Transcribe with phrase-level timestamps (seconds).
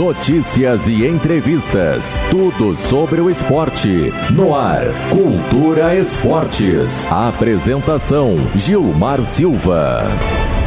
[0.00, 2.02] notícias e entrevistas.
[2.30, 4.10] Tudo sobre o esporte.
[4.32, 6.88] No ar, Cultura Esportes.
[7.10, 10.59] Apresentação: Gilmar Silva.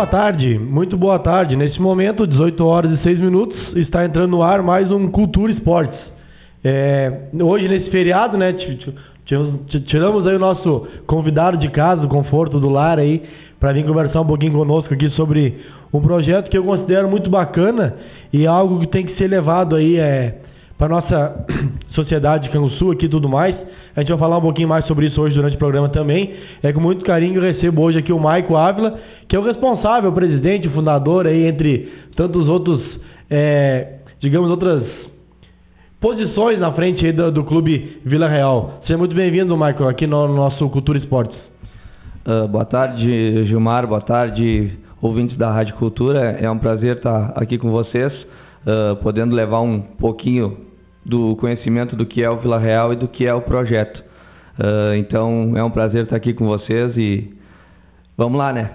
[0.00, 1.54] Boa tarde, muito boa tarde.
[1.54, 6.00] Nesse momento, 18 horas e 6 minutos, está entrando no ar mais um Cultura Esportes.
[6.64, 8.54] É, hoje, nesse feriado, né,
[9.86, 13.24] tiramos aí o nosso convidado de casa, do conforto do lar aí,
[13.60, 15.60] para vir conversar um pouquinho conosco aqui sobre
[15.92, 17.94] um projeto que eu considero muito bacana
[18.32, 20.38] e algo que tem que ser levado aí é,
[20.78, 21.44] para nossa
[21.94, 23.54] sociedade de Canguçu aqui e tudo mais.
[23.94, 26.34] A gente vai falar um pouquinho mais sobre isso hoje durante o programa também.
[26.62, 30.10] É com muito carinho eu recebo hoje aqui o Maico Ávila, que é o responsável,
[30.10, 32.82] o presidente, o fundador aí, entre tantos outros,
[33.28, 34.84] é, digamos, outras
[36.00, 38.80] posições na frente aí do, do Clube Vila Real.
[38.86, 41.38] Seja muito bem-vindo, Maico, aqui no, no, nosso Cultura Esportes.
[42.26, 43.86] Uh, boa tarde, Gilmar.
[43.86, 46.38] Boa tarde, ouvintes da Rádio Cultura.
[46.40, 50.69] É um prazer estar aqui com vocês, uh, podendo levar um pouquinho
[51.04, 54.02] do conhecimento do que é o Vila Real e do que é o projeto.
[54.58, 57.32] Uh, então é um prazer estar aqui com vocês e
[58.16, 58.70] vamos lá, né?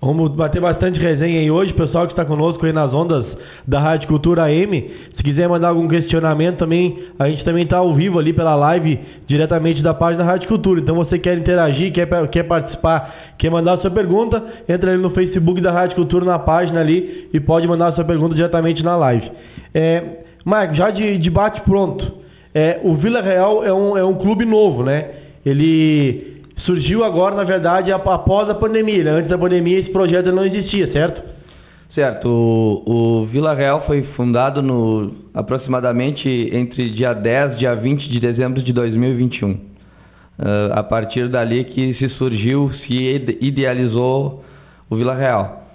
[0.00, 3.24] Vamos bater bastante resenha aí hoje, pessoal que está conosco aí nas ondas
[3.66, 4.90] da Rádio Cultura AM.
[5.16, 9.00] Se quiser mandar algum questionamento também, a gente também está ao vivo ali pela live,
[9.26, 10.80] diretamente da página Rádio Cultura.
[10.80, 15.62] Então você quer interagir, quer, quer participar, quer mandar sua pergunta, entra ali no Facebook
[15.62, 19.32] da Rádio Cultura na página ali e pode mandar sua pergunta diretamente na live.
[19.72, 22.18] É, Marco, já de, de bate pronto,
[22.54, 25.10] é, o Vila Real é um, é um clube novo, né?
[25.44, 29.02] Ele surgiu agora, na verdade, após a pandemia.
[29.02, 29.10] Né?
[29.10, 31.20] Antes da pandemia esse projeto não existia, certo?
[31.92, 32.28] Certo.
[32.28, 38.20] O, o, Vila Real foi fundado no aproximadamente entre dia 10 e dia 20 de
[38.20, 39.50] dezembro de 2021.
[39.50, 39.58] Uh,
[40.38, 44.44] ah, a partir dali que se surgiu, se idealizou
[44.88, 45.65] o Vila Real.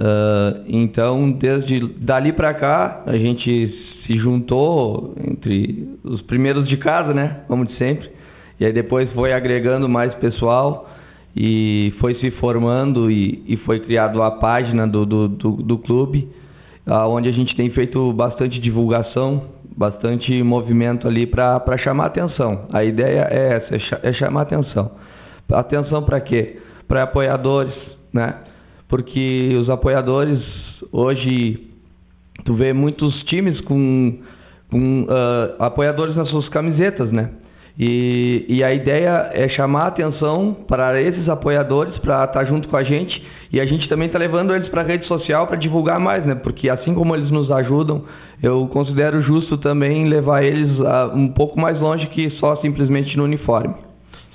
[0.00, 3.68] Uh, então, desde dali para cá, a gente
[4.06, 7.40] se juntou entre os primeiros de casa, né?
[7.46, 8.10] Como de sempre.
[8.58, 10.88] E aí depois foi agregando mais pessoal
[11.36, 16.28] e foi se formando e, e foi criado a página do, do, do, do clube,
[16.86, 19.44] onde a gente tem feito bastante divulgação,
[19.76, 22.66] bastante movimento ali para chamar atenção.
[22.72, 24.92] A ideia é essa, é chamar atenção.
[25.52, 26.58] Atenção para quê?
[26.88, 27.74] Para apoiadores,
[28.12, 28.34] né?
[28.90, 30.40] Porque os apoiadores
[30.92, 31.70] hoje
[32.44, 34.18] tu vê muitos times com,
[34.70, 37.30] com uh, apoiadores nas suas camisetas, né?
[37.78, 42.68] E, e, a ideia é chamar a atenção para esses apoiadores para estar tá junto
[42.68, 45.56] com a gente e a gente também está levando eles para a rede social para
[45.56, 46.34] divulgar mais, né?
[46.34, 48.04] Porque assim como eles nos ajudam,
[48.42, 53.24] eu considero justo também levar eles uh, um pouco mais longe que só simplesmente no
[53.24, 53.74] uniforme.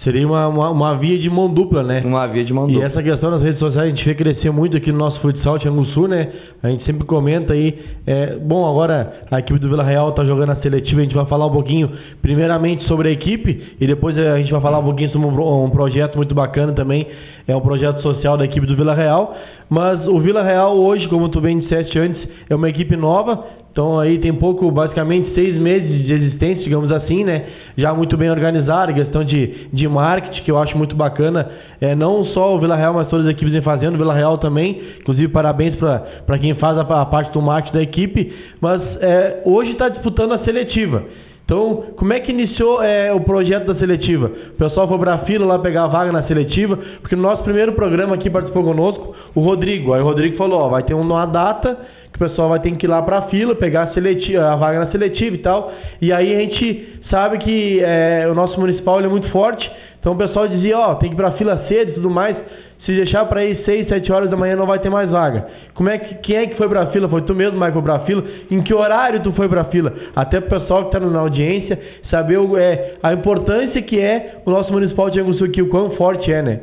[0.03, 2.03] Seria uma, uma, uma, via de mão dupla, né?
[2.05, 2.83] Uma via de mão dupla.
[2.83, 5.57] E essa questão nas redes sociais, a gente vê crescer muito aqui no nosso futsal
[5.93, 6.29] Sul, né?
[6.61, 7.79] A gente sempre comenta aí.
[8.05, 11.25] É, bom, agora a equipe do Vila Real está jogando a seletiva, a gente vai
[11.25, 11.89] falar um pouquinho,
[12.21, 15.69] primeiramente, sobre a equipe, e depois a gente vai falar um pouquinho sobre um, um
[15.69, 17.07] projeto muito bacana também.
[17.47, 19.35] É um projeto social da equipe do Vila Real.
[19.69, 23.43] Mas o Vila Real hoje, como tu bem disseste antes, é uma equipe nova,
[23.75, 27.43] então aí tem pouco, basicamente seis meses de existência, digamos assim, né?
[27.75, 31.51] Já muito bem organizado, questão de, de marketing, que eu acho muito bacana.
[31.81, 34.37] É, não só o Vila Real, mas todas as equipes vem fazendo, o Vila Real
[34.37, 34.81] também.
[35.01, 38.33] Inclusive, parabéns para quem faz a, a, parte do marketing da equipe.
[38.61, 41.03] Mas é, hoje está disputando a seletiva.
[41.43, 44.31] Então, como é que iniciou é, o projeto da seletiva?
[44.53, 47.43] O pessoal foi para a fila lá pegar a vaga na seletiva, porque no nosso
[47.43, 49.93] primeiro programa aqui participou conosco o Rodrigo.
[49.93, 51.77] Aí o Rodrigo falou: ó, vai ter uma data
[52.15, 54.55] que o pessoal vai ter que ir lá para a fila, pegar a, seletiva, a
[54.55, 55.71] vaga na seletiva e tal.
[56.01, 60.17] E aí a gente sabe que é, o nosso municipal é muito forte, então o
[60.17, 62.37] pessoal dizia, ó, tem que ir para a fila cedo e tudo mais.
[62.85, 65.47] Se deixar para ir 6, 7 horas da manhã não vai ter mais vaga.
[65.73, 67.09] Como é que quem é que foi para a fila?
[67.09, 68.23] Foi tu mesmo, Michael, para a fila?
[68.51, 69.91] Em que horário tu foi para a fila?
[70.15, 71.79] Até o pessoal que está na audiência
[72.11, 76.31] saber é, a importância que é o nosso municipal de Anguçu aqui, o quão forte
[76.31, 76.59] é, né?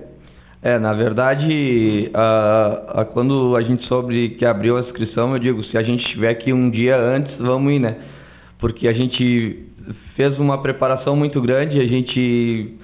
[0.65, 5.65] É, na verdade, a, a, quando a gente soube que abriu a inscrição, eu digo,
[5.65, 7.97] se a gente estiver aqui um dia antes, vamos ir, né?
[8.61, 9.67] Porque a gente
[10.15, 12.79] fez uma preparação muito grande, a gente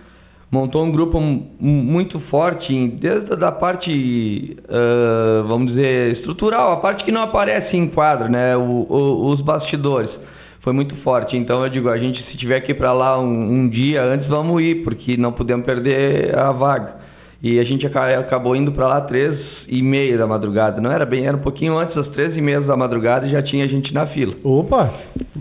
[0.51, 7.13] montou um grupo muito forte, desde a parte, uh, vamos dizer, estrutural, a parte que
[7.13, 8.57] não aparece em quadro, né?
[8.57, 10.11] O, o, os bastidores.
[10.63, 11.37] Foi muito forte.
[11.37, 14.27] Então eu digo, a gente se tiver que ir para lá um, um dia antes,
[14.27, 17.08] vamos ir, porque não podemos perder a vaga.
[17.41, 19.39] E a gente acabou indo para lá três
[19.69, 20.81] e meia da madrugada.
[20.81, 23.41] Não era bem, era um pouquinho antes das três e meia da madrugada e já
[23.41, 24.35] tinha gente na fila.
[24.43, 24.93] Opa!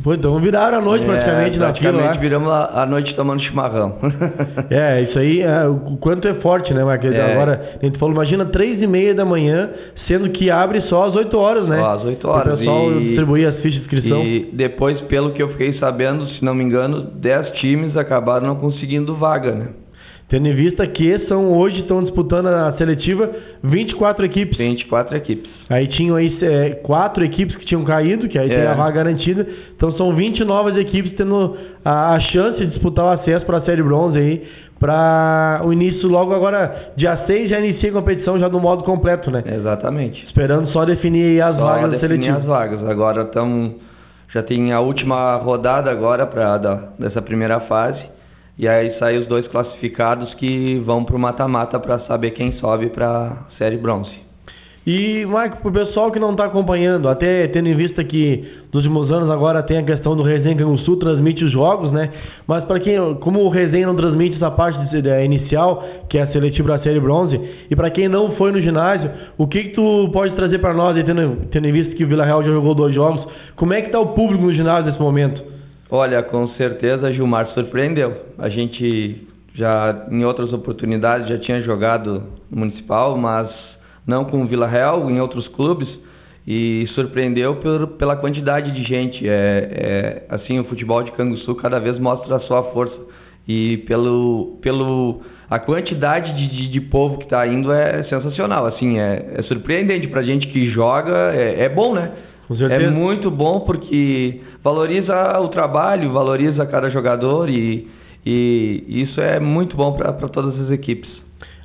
[0.06, 1.92] Então viraram a noite é, praticamente, na fila.
[1.94, 3.96] Praticamente viramos a, a, noite tomando chimarrão.
[4.70, 7.16] é, isso aí, é, o quanto é forte, né, Marquês?
[7.16, 7.32] É.
[7.32, 9.72] Agora, a gente falou, imagina três e meia da manhã,
[10.08, 11.78] sendo que abre só às oito horas, né?
[11.78, 12.54] Só às oito horas.
[12.54, 14.22] O pessoal e, as fichas de inscrição.
[14.22, 18.56] E depois, pelo que eu fiquei sabendo, se não me engano, dez times acabaram não
[18.56, 19.68] conseguindo vaga, né?
[20.30, 23.32] Tendo em vista que são hoje estão disputando a seletiva
[23.64, 24.58] 24 equipes.
[24.58, 25.50] 24 equipes.
[25.70, 28.56] Aí tinham aí é, quatro equipes que tinham caído, que aí é.
[28.56, 29.48] tem a vaga garantida.
[29.74, 33.62] Então são 20 novas equipes tendo a, a chance de disputar o acesso para a
[33.62, 34.48] série bronze aí.
[34.78, 39.32] Para o início, logo agora, dia 6 já inicia a competição já no modo completo,
[39.32, 39.44] né?
[39.46, 40.24] Exatamente.
[40.26, 42.38] Esperando só definir as só vagas da seletiva.
[42.38, 42.86] as vagas.
[42.86, 43.76] Agora estamos.
[44.30, 48.17] Já tem a última rodada agora pra, da, dessa primeira fase.
[48.58, 52.88] E aí saem os dois classificados que vão para o mata-mata para saber quem sobe
[52.88, 54.28] para a série bronze.
[54.90, 58.86] E, Marco, para o pessoal que não está acompanhando, até tendo em vista que nos
[58.86, 62.10] últimos anos agora tem a questão do Resenha Sul transmite os jogos, né?
[62.48, 66.32] Mas para quem, como o Resenha não transmite essa parte de, inicial, que é a
[66.32, 67.38] seletiva da série bronze,
[67.70, 70.96] e para quem não foi no ginásio, o que, que tu pode trazer para nós,
[71.04, 73.28] tendo, tendo em vista que o Vila Real já jogou dois jogos,
[73.58, 75.57] como é que está o público no ginásio nesse momento?
[75.90, 78.14] Olha, com certeza Gilmar surpreendeu.
[78.38, 83.50] A gente já em outras oportunidades já tinha jogado no municipal, mas
[84.06, 85.88] não com o Vila Real, em outros clubes
[86.46, 89.28] e surpreendeu por, pela quantidade de gente.
[89.28, 92.98] É, é, assim, o futebol de Canguçu cada vez mostra a sua força
[93.48, 98.66] e pelo, pelo a quantidade de, de, de povo que está indo é sensacional.
[98.66, 102.12] Assim, é, é surpreendente para gente que joga, é, é bom, né?
[102.70, 107.88] É muito bom porque valoriza o trabalho, valoriza cada jogador e,
[108.26, 111.10] e isso é muito bom para todas as equipes.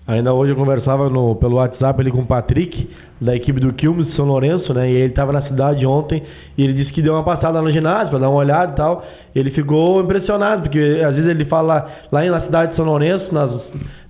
[0.06, 2.88] Ainda hoje eu conversava no, pelo WhatsApp ali com o Patrick,
[3.22, 4.90] da equipe do Quilmes de São Lourenço, né?
[4.90, 6.22] E ele estava na cidade ontem
[6.58, 9.04] e ele disse que deu uma passada no ginásio para dar uma olhada e tal.
[9.34, 13.50] Ele ficou impressionado, porque às vezes ele fala lá na cidade de São Lourenço, nas,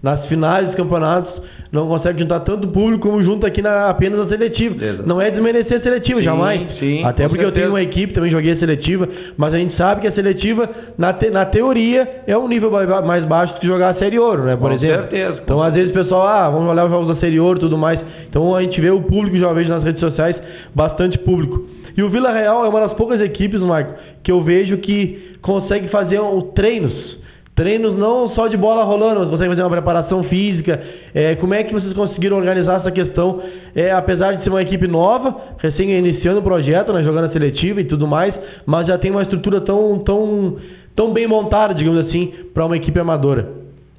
[0.02, 1.32] nas finais dos campeonatos,
[1.70, 5.02] não consegue juntar tanto público como junta aqui na, apenas na seletiva.
[5.06, 6.78] Não é desmerecer a seletiva, sim, jamais.
[6.78, 7.48] Sim, Até porque certeza.
[7.48, 10.68] eu tenho uma equipe, também joguei a seletiva, mas a gente sabe que a seletiva,
[10.98, 12.70] na, te, na teoria, é um nível
[13.06, 14.56] mais baixo do que jogar a Série Ouro, né?
[14.56, 15.08] Por com exemplo.
[15.08, 17.60] Certeza, então, às vezes o pessoal, ah, vamos olhar os jogos da Série Ouro e
[17.60, 17.98] tudo mais.
[18.28, 20.36] Então a gente vê o público, já vejo nas redes sociais,
[20.74, 21.66] bastante público.
[21.96, 25.88] E o Vila Real é uma das poucas equipes, Marco, que eu vejo que consegue
[25.88, 27.20] fazer um, treinos
[27.54, 30.82] Treinos não só de bola rolando, você fazer uma preparação física.
[31.14, 33.42] É, como é que vocês conseguiram organizar essa questão?
[33.74, 37.82] É, apesar de ser uma equipe nova, recém iniciando o projeto, né, jogando a seletiva
[37.82, 38.34] e tudo mais,
[38.64, 40.56] mas já tem uma estrutura tão, tão,
[40.96, 43.50] tão bem montada, digamos assim, para uma equipe amadora.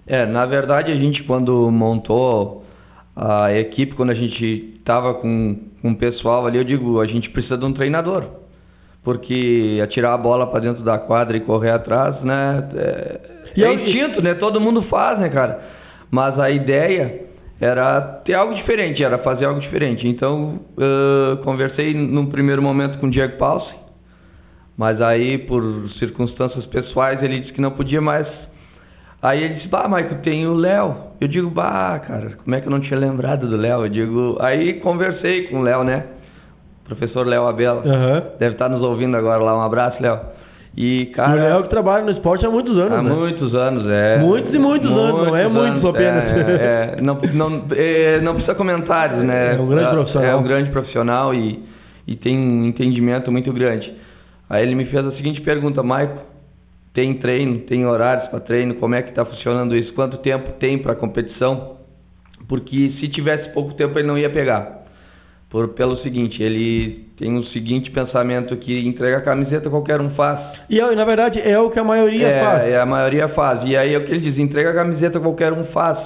[0.07, 2.62] É, na verdade a gente quando montou
[3.15, 7.29] a equipe, quando a gente estava com, com o pessoal ali, eu digo, a gente
[7.29, 8.25] precisa de um treinador.
[9.03, 12.69] Porque atirar a bola para dentro da quadra e correr atrás, né?
[12.75, 13.19] É,
[13.55, 14.33] e é instinto, né?
[14.33, 15.61] Todo mundo faz, né, cara?
[16.09, 17.21] Mas a ideia
[17.59, 20.07] era ter algo diferente, era fazer algo diferente.
[20.07, 23.75] Então, uh, conversei num primeiro momento com o Diego Paulsen,
[24.77, 25.63] mas aí, por
[25.99, 28.27] circunstâncias pessoais, ele disse que não podia mais.
[29.23, 30.95] Aí ele disse, bah, Maico, tem o Léo.
[31.21, 33.85] Eu digo, bah, cara, como é que eu não tinha lembrado do Léo?
[33.85, 36.03] Eu digo, aí conversei com o Léo, né?
[36.83, 37.83] Professor Léo Abela.
[37.85, 38.21] Uhum.
[38.37, 39.57] Deve estar nos ouvindo agora lá.
[39.57, 40.19] Um abraço, Léo.
[40.75, 41.37] E, cara.
[41.37, 42.99] E o Léo que trabalha no esporte há muitos anos.
[42.99, 43.13] Há né?
[43.13, 44.17] muitos anos, é.
[44.17, 46.23] Muitos e muitos, muitos anos, não é muitos apenas.
[46.25, 49.55] É, é, não, não, é, não precisa comentários, né?
[49.55, 50.29] É um grande profissional.
[50.29, 51.63] É um grande profissional e,
[52.05, 53.93] e tem um entendimento muito grande.
[54.49, 56.32] Aí ele me fez a seguinte pergunta, Maico,
[56.93, 59.91] tem treino, tem horários para treino, como é que está funcionando isso?
[59.93, 61.77] Quanto tempo tem para competição?
[62.47, 64.83] Porque se tivesse pouco tempo ele não ia pegar.
[65.49, 70.39] Por, pelo seguinte, ele tem o seguinte pensamento que entrega a camiseta qualquer um faz.
[70.69, 72.63] E na verdade é o que a maioria é, faz.
[72.63, 73.67] É, a maioria faz.
[73.67, 75.97] E aí é o que ele diz, entrega a camiseta qualquer um faz.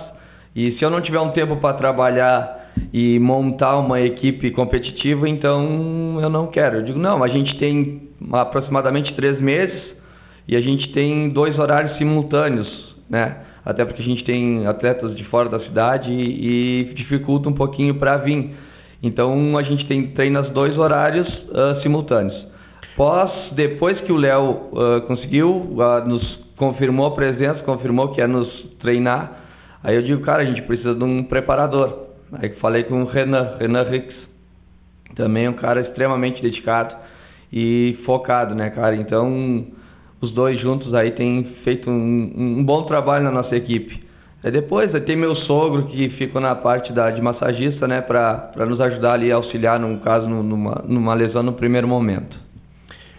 [0.56, 6.20] E se eu não tiver um tempo para trabalhar e montar uma equipe competitiva, então
[6.22, 6.78] eu não quero.
[6.78, 9.97] Eu digo, não, a gente tem aproximadamente três meses
[10.48, 13.38] e a gente tem dois horários simultâneos, né?
[13.66, 17.96] Até porque a gente tem atletas de fora da cidade e, e dificulta um pouquinho
[17.96, 18.56] para vir.
[19.04, 22.48] Então a gente tem treina dois horários uh, simultâneos.
[22.96, 28.28] Pós, depois que o Léo uh, conseguiu, uh, nos confirmou a presença, confirmou que ia
[28.28, 28.50] nos
[28.80, 29.44] treinar,
[29.84, 32.08] aí eu digo, cara, a gente precisa de um preparador.
[32.32, 34.16] Aí falei com o Renan, Renan Rix,
[35.16, 36.96] também um cara extremamente dedicado
[37.52, 38.96] e focado, né, cara?
[38.96, 39.68] Então,
[40.22, 44.06] os dois juntos aí têm feito um, um bom trabalho na nossa equipe.
[44.44, 48.80] É depois, tem meu sogro que fica na parte da, de massagista, né, para nos
[48.80, 52.38] ajudar ali, auxiliar, no caso, numa, numa lesão no primeiro momento.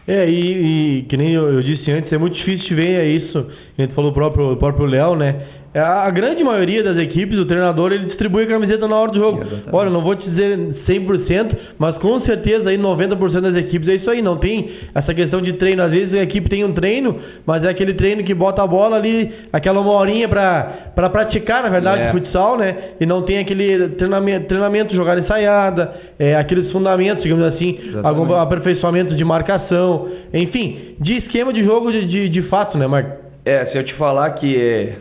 [0.07, 3.47] É, e, e que nem eu, eu, disse antes, é muito difícil de ver isso.
[3.76, 5.43] A gente falou o próprio, o próprio Léo, né?
[5.78, 9.16] É, a grande maioria das equipes, o treinador, ele distribui a camiseta na hora do
[9.16, 9.42] jogo.
[9.42, 9.68] Exatamente.
[9.70, 10.58] Olha, não vou te dizer
[10.88, 14.20] 100%, mas com certeza aí 90% das equipes é isso aí.
[14.20, 15.80] Não tem essa questão de treino.
[15.85, 18.97] Às vezes a equipe tem um treino, mas é aquele treino que bota a bola
[18.97, 22.11] ali, aquela uma horinha pra, pra praticar, na verdade, é.
[22.11, 22.76] futsal, né?
[23.00, 29.14] E não tem aquele treinamento, treinamento jogada ensaiada, é, aqueles fundamentos, digamos assim, algum aperfeiçoamento
[29.14, 33.28] de marcação, enfim, de esquema de jogo de, de, de fato, né, Marco?
[33.44, 34.92] É, se eu te falar que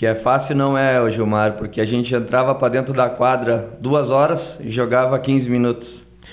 [0.00, 3.68] que é fácil não é, o Gilmar, porque a gente entrava para dentro da quadra
[3.82, 5.86] duas horas e jogava 15 minutos.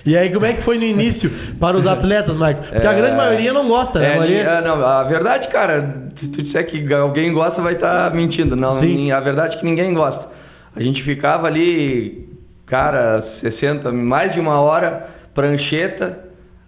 [0.05, 2.65] E aí, como é que foi no início para os atletas, Marcos?
[2.69, 4.13] Porque é, a grande maioria não gosta, né?
[4.13, 4.41] É, maioria...
[4.41, 8.55] é, não, a verdade, cara, se tu disser que alguém gosta, vai estar tá mentindo.
[8.55, 9.11] Não, Sim.
[9.11, 10.29] a verdade é que ninguém gosta.
[10.73, 12.25] A gente ficava ali,
[12.67, 16.19] cara, 60, mais de uma hora, prancheta,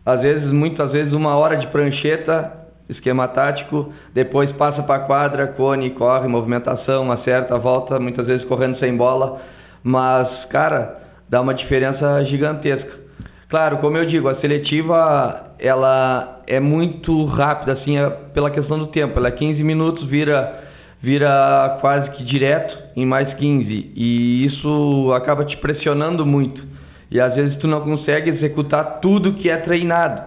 [0.06, 2.59] às vezes, muitas vezes, uma hora de prancheta,
[2.90, 8.78] esquema tático, depois passa para a quadra, cone, corre, movimentação, acerta, volta, muitas vezes correndo
[8.80, 9.42] sem bola,
[9.84, 13.00] mas, cara, dá uma diferença gigantesca.
[13.48, 18.88] Claro, como eu digo, a seletiva ela é muito rápida, assim, é pela questão do
[18.88, 19.18] tempo.
[19.18, 20.64] Ela é 15 minutos, vira,
[21.02, 23.92] vira quase que direto em mais 15.
[23.96, 26.64] E isso acaba te pressionando muito.
[27.12, 30.22] E às vezes tu não consegue executar tudo que é treinado.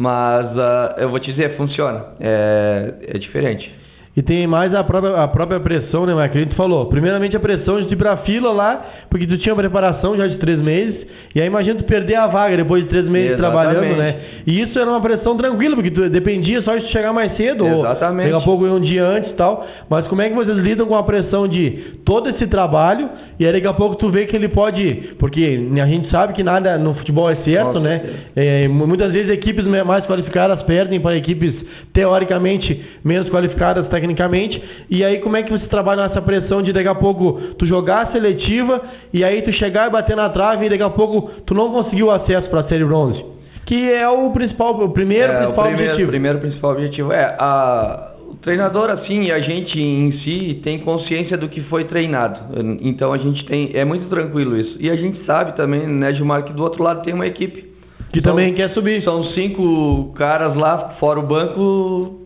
[0.00, 2.02] Mas uh, eu vou te dizer, funciona.
[2.18, 3.70] É, é diferente.
[4.16, 6.38] E tem mais a própria, a própria pressão, né, Marcos?
[6.38, 6.86] A gente falou.
[6.86, 10.58] Primeiramente a pressão de ir pra fila lá, porque tu tinha preparação já de três
[10.58, 11.06] meses.
[11.34, 13.74] E aí imagina tu perder a vaga depois de três meses Exatamente.
[13.74, 14.16] trabalhando, né?
[14.46, 18.26] E isso era uma pressão tranquila, porque tu dependia só de chegar mais cedo, Exatamente.
[18.26, 19.66] ou daqui a pouco um dia antes e tal.
[19.90, 23.08] Mas como é que vocês lidam com a pressão de todo esse trabalho
[23.40, 25.14] e aí daqui a pouco tu vê que ele pode.
[25.18, 28.02] Porque a gente sabe que nada no futebol é certo, Nossa, né?
[28.36, 31.54] É, muitas vezes equipes mais qualificadas perdem para equipes
[31.90, 34.62] teoricamente menos qualificadas tecnicamente.
[34.90, 38.08] E aí como é que você trabalha nessa pressão de daqui a pouco tu jogar
[38.08, 41.54] a seletiva e aí tu chegar e bater na trave e daqui a pouco tu
[41.54, 43.24] não conseguiu acesso para a série bronze?
[43.64, 46.08] Que é o principal, o primeiro é, principal o primeiro, objetivo.
[46.08, 48.09] O primeiro principal objetivo é a
[48.42, 52.40] treinador assim e a gente em si tem consciência do que foi treinado.
[52.80, 54.76] Então a gente tem é muito tranquilo isso.
[54.80, 57.70] E a gente sabe também, né, Gilmar, que do outro lado tem uma equipe
[58.12, 59.02] que são, também quer subir.
[59.02, 62.20] São cinco caras lá fora o banco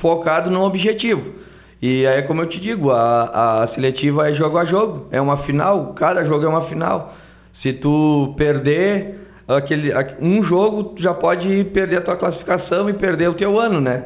[0.00, 1.44] focado no objetivo.
[1.80, 5.38] E aí, como eu te digo, a, a seletiva é jogo a jogo, é uma
[5.38, 7.14] final, cada jogo é uma final.
[7.60, 13.28] Se tu perder aquele, um jogo, tu já pode perder a tua classificação e perder
[13.28, 14.04] o teu ano, né?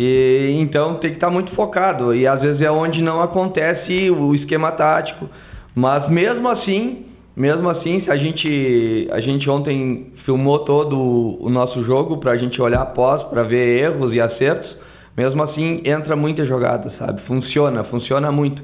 [0.00, 2.14] E então tem que estar tá muito focado.
[2.14, 5.28] E às vezes é onde não acontece o esquema tático.
[5.74, 11.82] Mas mesmo assim, mesmo assim, se a gente a gente ontem filmou todo o nosso
[11.84, 14.72] jogo para a gente olhar após, para ver erros e acertos,
[15.16, 17.20] mesmo assim entra muita jogada, sabe?
[17.22, 18.62] Funciona, funciona muito.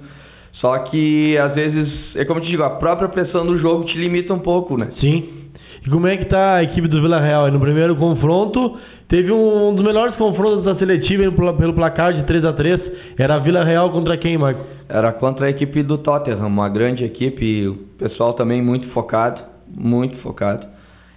[0.53, 3.99] Só que às vezes, é como eu te digo, a própria pressão do jogo te
[3.99, 4.93] limita um pouco, né?
[5.01, 5.51] Sim.
[5.85, 7.51] E como é que tá a equipe do Vila Real?
[7.51, 12.53] No primeiro confronto, teve um dos melhores confrontos da seletiva pelo placar de 3 a
[12.53, 12.81] 3
[13.19, 14.65] Era a Vila Real contra quem, Marco?
[14.89, 20.17] Era contra a equipe do Tottenham, uma grande equipe, o pessoal também muito focado, muito
[20.19, 20.67] focado.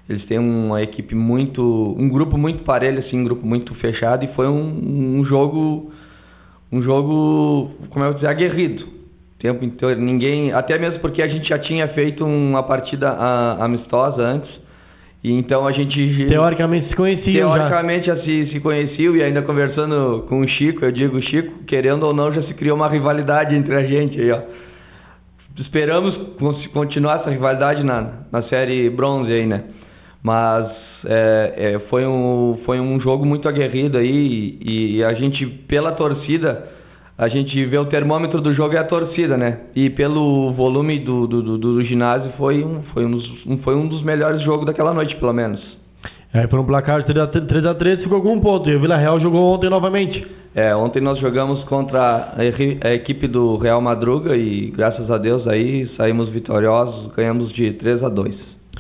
[0.10, 4.27] Eles têm uma equipe muito, um grupo muito parelho, assim, um grupo muito fechado e
[4.29, 5.91] foi um, um jogo,
[6.72, 8.98] um jogo, como é que eu dizer, aguerrido
[9.39, 10.00] tempo inteiro.
[10.00, 14.50] Ninguém, até mesmo porque a gente já tinha feito uma partida a, amistosa antes.
[15.24, 19.42] E então a gente teoricamente se conhecia teoricamente já, já se, se conheciam e ainda
[19.42, 23.56] conversando com o Chico, eu digo Chico, querendo ou não já se criou uma rivalidade
[23.56, 24.42] entre a gente aí, ó.
[25.60, 26.16] Esperamos
[26.72, 29.64] continuar essa rivalidade na, na série bronze aí, né?
[30.22, 30.72] Mas
[31.06, 35.94] é, é, foi, um, foi um jogo muito aguerrido aí e, e a gente, pela
[35.94, 36.76] torcida,
[37.18, 39.62] a gente vê o termômetro do jogo é a torcida, né?
[39.76, 43.76] E pelo volume do, do, do, do ginásio foi um, foi, um dos, um, foi
[43.76, 45.60] um dos melhores jogos daquela noite, pelo menos.
[46.32, 48.70] É, por um placar de 3x3 ficou com um ponto.
[48.70, 50.28] E o Vila Real jogou ontem novamente.
[50.54, 55.88] É, ontem nós jogamos contra a, equipe do Real Madruga e graças a Deus aí
[55.96, 58.36] saímos vitoriosos, ganhamos de 3 a 2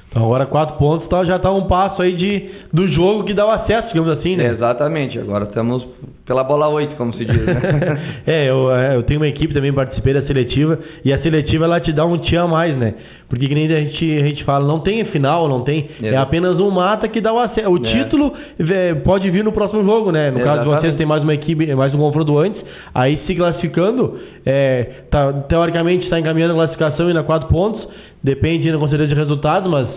[0.09, 3.45] Então agora quatro pontos, então já está um passo aí de, do jogo que dá
[3.45, 4.45] o acesso, digamos assim, né?
[4.45, 5.87] É, exatamente, agora estamos
[6.27, 8.21] pela bola 8, como se diz, né?
[8.27, 11.79] é, eu, é, eu tenho uma equipe também, participei da seletiva, e a seletiva ela
[11.79, 12.95] te dá um tchan a mais, né?
[13.29, 15.89] Porque que nem a gente, a gente fala, não tem final, não tem.
[16.03, 17.69] É, é apenas um mata que dá o acesso.
[17.69, 17.79] O é.
[17.79, 20.29] título é, pode vir no próximo jogo, né?
[20.29, 20.65] No Exatamente.
[20.65, 22.61] caso de vocês, tem mais uma equipe, mais um confronto antes.
[22.93, 27.87] Aí se classificando, é, tá, teoricamente está encaminhando a classificação ainda quatro pontos.
[28.21, 29.87] Depende ainda com certeza de resultados, mas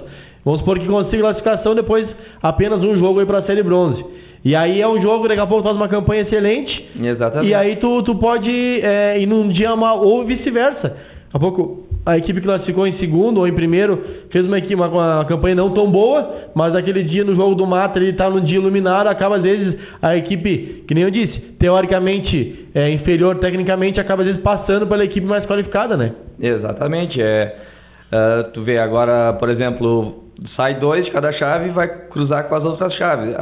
[0.45, 2.07] vamos supor que consiga classificação depois
[2.41, 4.05] apenas um jogo aí para a Série Bronze.
[4.45, 6.89] E aí é um jogo, daqui a pouco faz uma campanha excelente.
[7.01, 7.51] Exatamente.
[7.51, 8.51] E aí tu, tu pode
[8.83, 10.89] é, ir num dia mal, ou vice-versa.
[10.89, 10.97] Daqui
[11.33, 15.25] a pouco a equipe que classificou em segundo ou em primeiro fez uma, uma, uma
[15.27, 18.59] campanha não tão boa, mas aquele dia no jogo do mata ele está no dia
[18.59, 24.23] iluminado, acaba às vezes a equipe, que nem eu disse, teoricamente é inferior tecnicamente, acaba
[24.23, 26.13] às vezes passando pela equipe mais qualificada, né?
[26.41, 27.21] Exatamente.
[27.21, 27.55] É,
[28.11, 30.25] uh, tu vê agora, por exemplo,
[30.57, 33.35] sai dois de cada chave e vai cruzar com as outras chaves.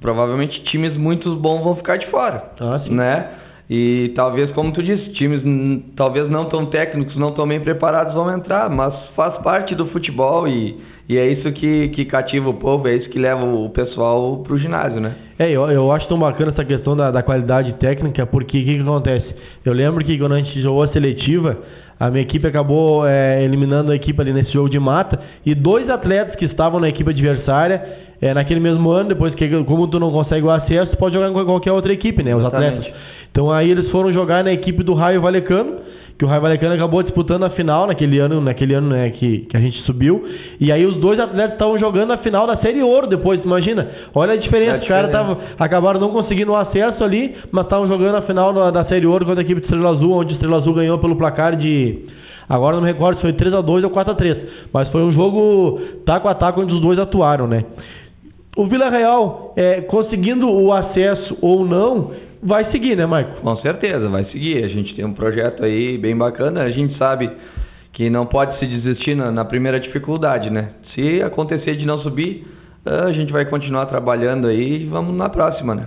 [0.00, 2.44] Provavelmente times muito bons vão ficar de fora.
[2.60, 2.82] Ah.
[2.88, 3.28] Né?
[3.68, 5.42] E talvez, como tu disse, times
[5.96, 10.46] talvez não tão técnicos, não tão bem preparados vão entrar, mas faz parte do futebol
[10.46, 14.38] e, e é isso que, que cativa o povo, é isso que leva o pessoal
[14.44, 15.16] pro ginásio, né?
[15.36, 18.74] É, eu, eu acho tão bacana essa questão da, da qualidade técnica, porque o que,
[18.76, 19.34] que acontece?
[19.64, 21.58] Eu lembro que quando a gente jogou a seletiva,
[21.98, 25.90] a minha equipe acabou é, eliminando a equipe ali nesse jogo de mata, e dois
[25.90, 30.10] atletas que estavam na equipe adversária é, naquele mesmo ano, depois que como tu não
[30.10, 32.34] consegue o acesso, tu pode jogar com qualquer outra equipe, né?
[32.34, 32.78] Os Exatamente.
[32.78, 33.00] atletas.
[33.30, 35.76] Então aí eles foram jogar na equipe do Raio Valecano,
[36.18, 39.56] que o Raio Valecano acabou disputando a final naquele ano, naquele ano né, que, que
[39.56, 40.26] a gente subiu.
[40.58, 43.88] E aí os dois atletas estavam jogando a final da Série Ouro depois, imagina.
[44.14, 48.16] Olha a diferença, é os caras acabaram não conseguindo o acesso ali, mas estavam jogando
[48.16, 50.72] a final da, da Série Ouro contra a equipe de Estrela Azul, onde Estrela Azul
[50.72, 52.06] ganhou pelo placar de
[52.48, 54.36] Agora não me recordo se foi 3 a 2 ou 4 a 3
[54.72, 57.64] Mas foi um jogo taco a taco onde os dois atuaram, né?
[58.56, 63.42] O Vila Real, é, conseguindo o acesso ou não, vai seguir, né, Maico?
[63.42, 64.64] Com certeza, vai seguir.
[64.64, 66.62] A gente tem um projeto aí bem bacana.
[66.62, 67.30] A gente sabe
[67.92, 70.70] que não pode se desistir na, na primeira dificuldade, né?
[70.94, 72.46] Se acontecer de não subir,
[72.84, 75.86] a gente vai continuar trabalhando aí e vamos na próxima, né?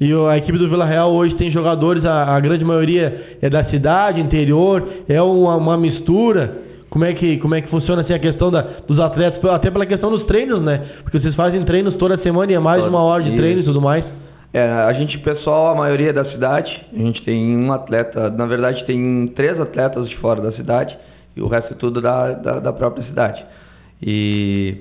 [0.00, 3.64] E a equipe do Vila Real hoje tem jogadores, a, a grande maioria é da
[3.66, 6.69] cidade, interior, é uma, uma mistura.
[6.90, 9.86] Como é que, como é que funciona assim, a questão da, dos atletas, até pela
[9.86, 10.84] questão dos treinos, né?
[11.04, 13.64] Porque vocês fazem treinos toda semana e é mais de uma hora de treino e
[13.64, 14.04] tudo mais.
[14.52, 16.84] É, a gente, pessoal, a maioria é da cidade.
[16.92, 20.98] A gente tem um atleta, na verdade, tem três atletas de fora da cidade
[21.36, 23.44] e o resto é tudo da, da, da própria cidade.
[24.02, 24.78] E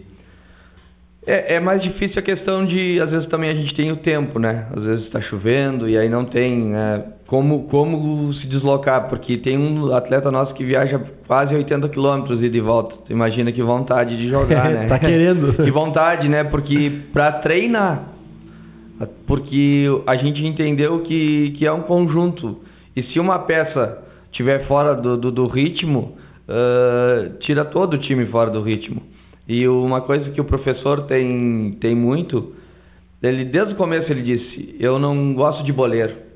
[1.28, 4.40] é, é, mais difícil a questão de, às vezes também a gente tem o tempo,
[4.40, 4.66] né?
[4.76, 9.56] Às vezes está chovendo e aí não tem é, como, como se deslocar, porque tem
[9.56, 12.96] um atleta nosso que viaja quase 80 quilômetros e de volta.
[13.06, 14.88] Tu imagina que vontade de jogar, né?
[14.88, 15.54] tá querendo.
[15.64, 16.44] que vontade, né?
[16.44, 18.10] Porque para treinar,
[19.28, 22.62] porque a gente entendeu que, que é um conjunto.
[22.96, 24.00] E se uma peça
[24.32, 29.04] estiver fora do, do, do ritmo, uh, tira todo o time fora do ritmo.
[29.48, 32.56] E uma coisa que o professor tem, tem muito,
[33.22, 36.29] ele desde o começo ele disse, eu não gosto de boleiro.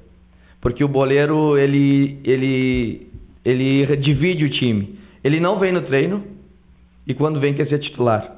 [0.63, 3.11] Porque o boleiro, ele, ele,
[3.43, 4.97] ele divide o time.
[5.21, 6.23] Ele não vem no treino
[7.05, 8.33] e quando vem quer ser titular.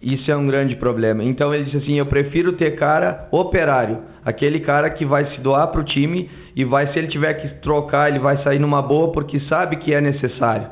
[0.00, 1.24] Isso é um grande problema.
[1.24, 4.02] Então ele disse assim, eu prefiro ter cara operário.
[4.22, 7.48] Aquele cara que vai se doar para o time e vai, se ele tiver que
[7.62, 10.68] trocar, ele vai sair numa boa porque sabe que é necessário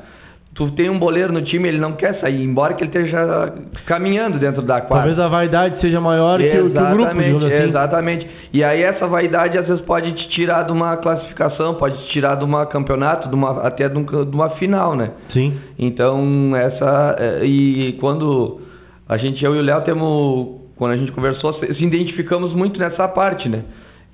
[0.55, 3.53] tu tem um boleiro no time, ele não quer sair, embora que ele esteja
[3.87, 5.09] caminhando dentro da quadra.
[5.09, 7.69] Talvez a vaidade seja maior que o, que o grupo, assim.
[7.69, 8.31] Exatamente.
[8.53, 12.37] E aí essa vaidade às vezes pode te tirar de uma classificação, pode te tirar
[12.37, 15.11] de uma campeonato, de uma, até de, um, de uma final, né?
[15.31, 15.59] Sim.
[15.77, 17.17] Então, essa...
[17.19, 18.61] É, e quando
[19.09, 20.63] a gente, eu e o Léo temos...
[20.77, 23.63] Quando a gente conversou, se identificamos muito nessa parte, né?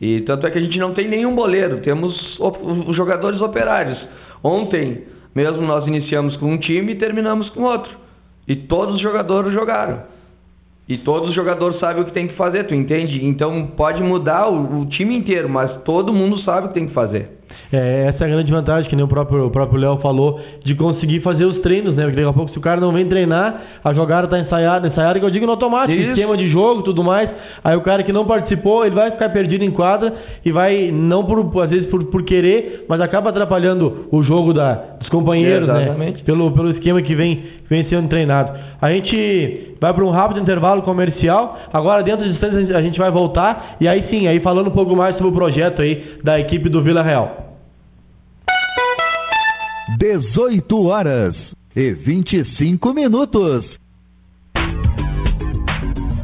[0.00, 3.98] E tanto é que a gente não tem nenhum boleiro, temos os jogadores operários.
[4.42, 7.97] Ontem mesmo nós iniciamos com um time e terminamos com outro.
[8.47, 10.03] E todos os jogadores jogaram.
[10.88, 13.25] E todos os jogadores sabem o que tem que fazer, tu entende?
[13.25, 16.95] Então pode mudar o, o time inteiro, mas todo mundo sabe o que tem que
[16.95, 17.39] fazer.
[17.73, 20.75] É, essa é a grande vantagem, que nem o próprio o próprio Léo falou, de
[20.75, 22.05] conseguir fazer os treinos, né?
[22.05, 25.19] Porque daqui a pouco, se o cara não vem treinar, a jogada tá ensaiada, ensaiada,
[25.19, 26.11] que eu digo no automático, Isso.
[26.11, 27.31] esquema de jogo tudo mais.
[27.63, 31.25] Aí o cara que não participou, ele vai ficar perdido em quadra e vai, não
[31.25, 35.95] por, às vezes por, por querer, mas acaba atrapalhando o jogo da, dos companheiros, né?
[36.25, 38.53] Pelo, pelo esquema que vem, vem sendo treinado.
[38.81, 41.59] A gente vai para um rápido intervalo comercial.
[41.73, 43.77] Agora, dentro de instantes, a gente vai voltar.
[43.81, 46.83] E aí sim, aí falando um pouco mais sobre o projeto aí da equipe do
[46.83, 47.59] Vila Real.
[49.99, 51.37] 18 horas
[51.77, 53.80] e 25 minutos.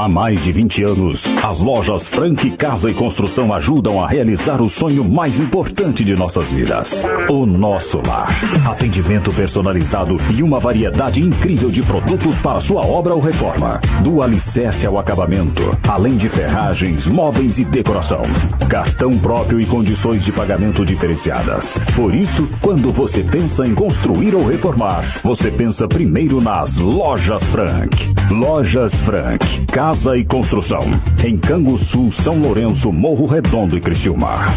[0.00, 4.70] Há mais de 20 anos, as lojas Frank Casa e Construção ajudam a realizar o
[4.70, 6.88] sonho mais importante de nossas vidas:
[7.28, 8.34] o nosso lar.
[8.66, 13.78] Atendimento personalizado e uma variedade incrível de produtos para sua obra ou reforma.
[14.02, 18.22] Do alicerce ao acabamento, além de ferragens, móveis e decoração.
[18.70, 21.62] Cartão próprio e condições de pagamento diferenciadas.
[21.94, 28.14] Por isso, quando você pensa em construir ou reformar, você pensa primeiro nas Lojas Frank.
[28.30, 29.66] Lojas Frank.
[29.66, 30.84] Casa e Construção.
[31.24, 34.56] Em Canguçu, São Lourenço, Morro Redondo e Criciúma.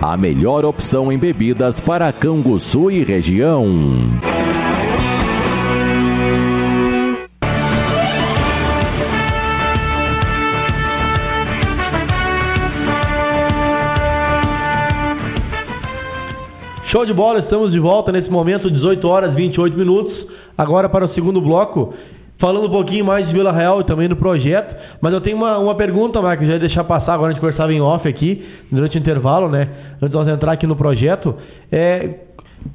[0.00, 3.66] a melhor opção em bebidas para Canguçu e região.
[16.92, 20.26] Show de bola, estamos de volta nesse momento, 18 horas 28 minutos.
[20.58, 21.94] Agora para o segundo bloco
[22.42, 24.74] falando um pouquinho mais de Vila Real e também do projeto.
[25.00, 27.72] Mas eu tenho uma, uma pergunta, Marcos, já ia deixar passar, agora a gente conversava
[27.72, 29.68] em off aqui, durante o intervalo, né?
[30.02, 31.36] Antes de nós entrar aqui no projeto.
[31.70, 32.16] É,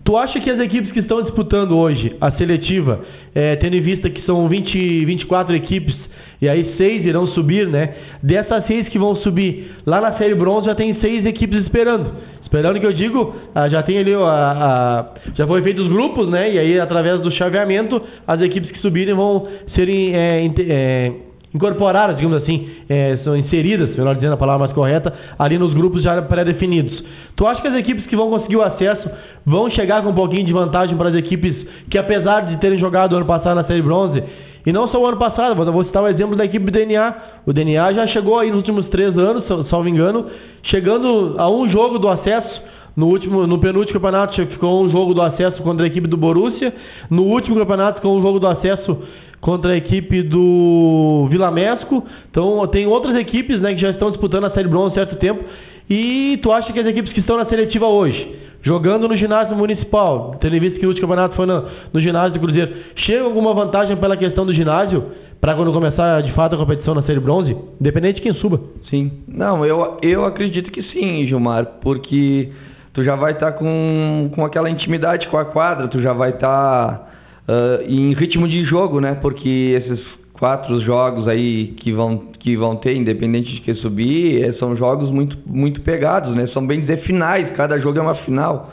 [0.06, 3.02] tu acha que as equipes que estão disputando hoje a seletiva,
[3.36, 5.98] é, tendo em vista que são 20, 24 equipes,
[6.42, 7.94] e aí seis irão subir, né?
[8.24, 12.14] Dessas seis que vão subir lá na Série Bronze, já tem seis equipes esperando.
[12.48, 15.06] Esperando que eu digo, ah, já tem ali, a, a,
[15.36, 16.54] já foi feito os grupos, né?
[16.54, 21.12] E aí, através do chaveamento, as equipes que subirem vão serem é, é,
[21.54, 26.02] incorporadas, digamos assim, é, são inseridas, melhor dizendo a palavra mais correta, ali nos grupos
[26.02, 27.04] já pré-definidos.
[27.36, 29.10] Tu acha que as equipes que vão conseguir o acesso
[29.46, 31.54] vão chegar com um pouquinho de vantagem para as equipes
[31.90, 34.24] que, apesar de terem jogado ano passado na Série Bronze,
[34.68, 37.16] e não só o ano passado, vou citar o exemplo da equipe do DNA.
[37.46, 40.26] O DNA já chegou aí nos últimos três anos, salvo engano,
[40.64, 42.62] chegando a um jogo do acesso.
[42.94, 46.76] No, último, no penúltimo campeonato ficou um jogo do acesso contra a equipe do Borussia.
[47.10, 48.98] No último campeonato ficou um jogo do acesso
[49.40, 52.04] contra a equipe do Vila Mesco.
[52.30, 55.46] Então tem outras equipes né, que já estão disputando a Série Bronze há certo tempo.
[55.90, 58.36] E tu acha que as equipes que estão na seletiva hoje,
[58.68, 62.34] jogando no ginásio municipal, tendo em vista que o último campeonato foi no, no ginásio
[62.34, 65.06] do Cruzeiro, chega alguma vantagem pela questão do ginásio?
[65.40, 68.60] Para quando começar de fato a competição na série bronze, independente de quem suba?
[68.90, 72.50] Sim, não, eu, eu acredito que sim, Gilmar, porque
[72.92, 76.32] tu já vai estar tá com, com aquela intimidade com a quadra, tu já vai
[76.32, 77.08] estar tá,
[77.48, 79.14] uh, em ritmo de jogo, né?
[79.22, 80.04] Porque esses
[80.40, 85.10] quatro jogos aí que vão, que vão ter, independente de que subir, é, são jogos
[85.12, 86.48] muito, muito pegados, né?
[86.48, 88.72] São bem dizer finais, cada jogo é uma final.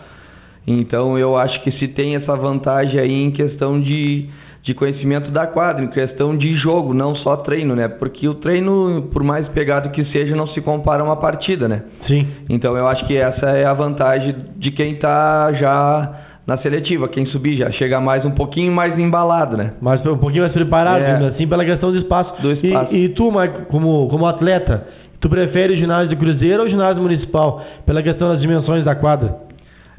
[0.67, 4.29] Então eu acho que se tem essa vantagem aí em questão de,
[4.63, 7.89] de conhecimento da quadra, em questão de jogo, não só treino, né?
[7.89, 11.83] Porque o treino, por mais pegado que seja, não se compara a uma partida, né?
[12.07, 12.27] Sim.
[12.49, 17.25] Então eu acho que essa é a vantagem de quem está já na seletiva, quem
[17.27, 19.73] subir já chega mais um pouquinho mais embalado, né?
[19.81, 21.29] Mas um pouquinho mais preparado, É.
[21.29, 22.41] assim, pela questão do espaço.
[22.43, 22.95] Do espaço.
[22.95, 24.87] E, e tu, Mike, como, como atleta,
[25.21, 27.65] tu prefere o ginásio do Cruzeiro ou o ginásio municipal?
[27.87, 29.43] Pela questão das dimensões da quadra?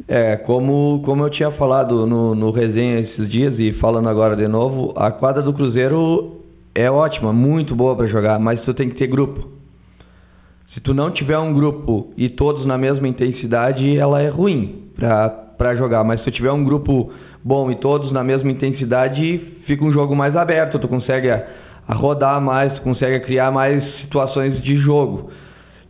[0.08, 4.48] É, como, como eu tinha falado no, no resenha esses dias e falando agora de
[4.48, 6.42] novo, a quadra do Cruzeiro
[6.76, 9.50] é ótima, muito boa para jogar, mas tu tem que ter grupo.
[10.74, 15.45] Se tu não tiver um grupo e todos na mesma intensidade, ela é ruim para
[15.76, 16.04] jogar.
[16.04, 17.12] Mas se tu tiver um grupo
[17.44, 21.46] bom e todos na mesma intensidade, fica um jogo mais aberto, tu consegue a,
[21.88, 25.30] a rodar mais, tu consegue criar mais situações de jogo.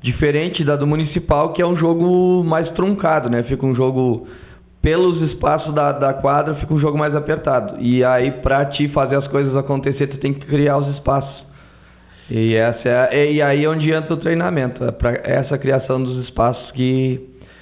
[0.01, 3.43] Diferente da do municipal, que é um jogo mais truncado, né?
[3.43, 4.27] Fica um jogo
[4.81, 7.77] pelos espaços da, da quadra, fica um jogo mais apertado.
[7.79, 11.43] E aí, pra ti fazer as coisas acontecer, tu tem que criar os espaços.
[12.29, 16.23] E, essa é, e aí é onde entra o treinamento, é pra essa criação dos
[16.25, 17.19] espaços que,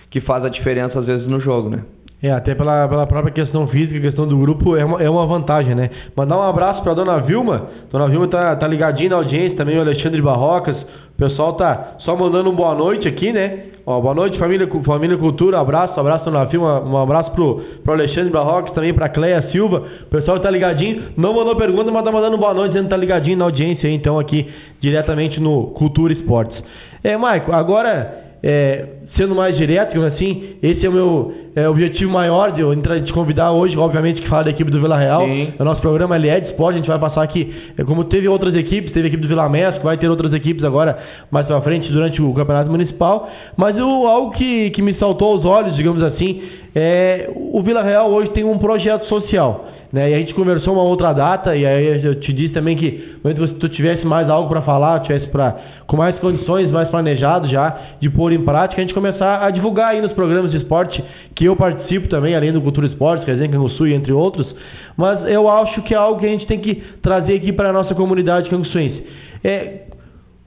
[0.09, 1.83] que faz a diferença às vezes no jogo, né?
[2.23, 5.75] É, até pela, pela própria questão física, questão do grupo, é uma, é uma vantagem,
[5.75, 5.89] né?
[6.15, 7.67] Mandar um abraço pra dona Vilma.
[7.91, 10.77] Dona Vilma tá, tá ligadinha na audiência também, o Alexandre Barrocas.
[10.81, 13.65] O pessoal tá só mandando um boa noite aqui, né?
[13.85, 15.59] Ó, boa noite, família, família Cultura.
[15.59, 16.79] Abraço, abraço, dona Vilma.
[16.79, 19.83] Um abraço pro, pro Alexandre Barrocas, também pra Cleia Silva.
[20.03, 21.03] O pessoal tá ligadinho.
[21.17, 23.93] Não mandou pergunta, mas tá mandando boa noite, dizendo que tá ligadinho na audiência aí,
[23.93, 24.47] então, aqui,
[24.79, 26.63] diretamente no Cultura Esportes.
[27.03, 32.51] É, Maico, agora é, sendo mais direto, assim, esse é o meu é, objetivo maior
[32.51, 35.23] de eu entrar, te convidar hoje, obviamente, que fala da equipe do Vila Real.
[35.25, 35.53] Sim.
[35.59, 38.27] O nosso programa ele é de esporte, a gente vai passar aqui, é, como teve
[38.27, 40.97] outras equipes, teve a equipe do Vila Mesco, vai ter outras equipes agora
[41.29, 43.29] mais pra frente durante o Campeonato Municipal.
[43.55, 46.41] Mas o, algo que, que me saltou aos olhos, digamos assim,
[46.75, 49.72] é o Vila Real hoje tem um projeto social.
[49.93, 50.09] Né?
[50.09, 53.47] E a gente conversou uma outra data, e aí eu te disse também que que
[53.59, 58.09] tu tivesse mais algo para falar, tivesse pra, com mais condições, mais planejado já de
[58.09, 61.01] pôr em prática, a gente começar a divulgar aí nos programas de esporte
[61.35, 64.53] que eu participo também, além do Cultura Esporte, Resenha Canguçu e entre outros.
[64.97, 67.73] Mas eu acho que é algo que a gente tem que trazer aqui para a
[67.73, 69.03] nossa comunidade canguçuense.
[69.43, 69.83] É,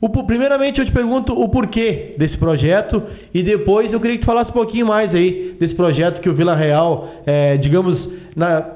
[0.00, 4.26] o primeiramente eu te pergunto o porquê desse projeto e depois eu queria que tu
[4.26, 8.75] falasse um pouquinho mais aí desse projeto que o Vila Real, é, digamos, na,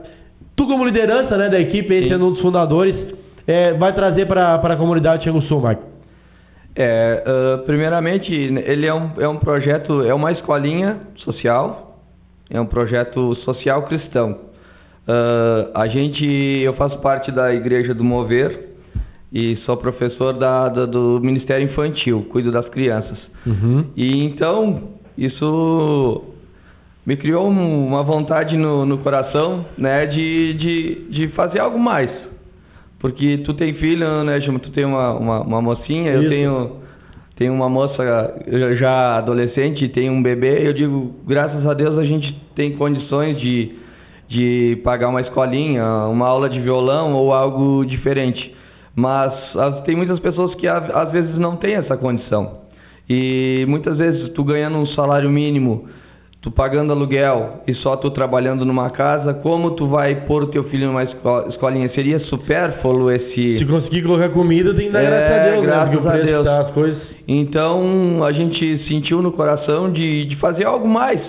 [0.61, 2.95] tu como liderança né, da equipe, esse sendo um dos fundadores,
[3.47, 5.83] é, vai trazer para a comunidade Xangu Sul, Marco.
[6.77, 11.99] É, ah, primeiramente, ele é um, é um projeto, é uma escolinha social,
[12.51, 14.39] é um projeto social cristão.
[15.09, 18.69] Ah, a gente, eu faço parte da Igreja do Mover
[19.33, 23.19] e sou professor da, da- do Ministério Infantil, cuido das crianças.
[23.47, 23.87] Uhum.
[23.97, 26.23] E então, isso
[27.11, 32.09] me criou um- uma vontade no, no coração, né, de, de, de fazer algo mais.
[33.01, 34.61] Porque tu tem filho, né, Juma?
[34.61, 36.31] Tu tem uma, uma, uma mocinha, eu Isso.
[36.31, 36.77] tenho,
[37.35, 38.05] tenho uma moça
[38.79, 40.65] já- adolescente, tem um bebê.
[40.69, 43.73] Eu digo, graças a Deus a gente tem condições de,
[44.29, 48.55] de pagar uma escolinha, uma aula de violão ou algo diferente.
[48.95, 52.61] Mas as- tem muitas pessoas que às vezes não têm essa condição.
[53.09, 55.89] E muitas vezes tu ganhando um salário mínimo,
[56.43, 60.65] tu pagando aluguel e só tu trabalhando numa casa, como tu vai pôr o teu
[60.65, 61.91] filho numa esco- escolinha?
[61.91, 63.59] Seria supérfluo esse...
[63.59, 65.67] Se conseguir colocar comida, tem que dar É, graças a Deus, né?
[65.67, 66.45] graças Porque o a Deus.
[66.45, 67.03] das coisas.
[67.29, 71.21] Então a gente sentiu no coração de, de fazer algo mais.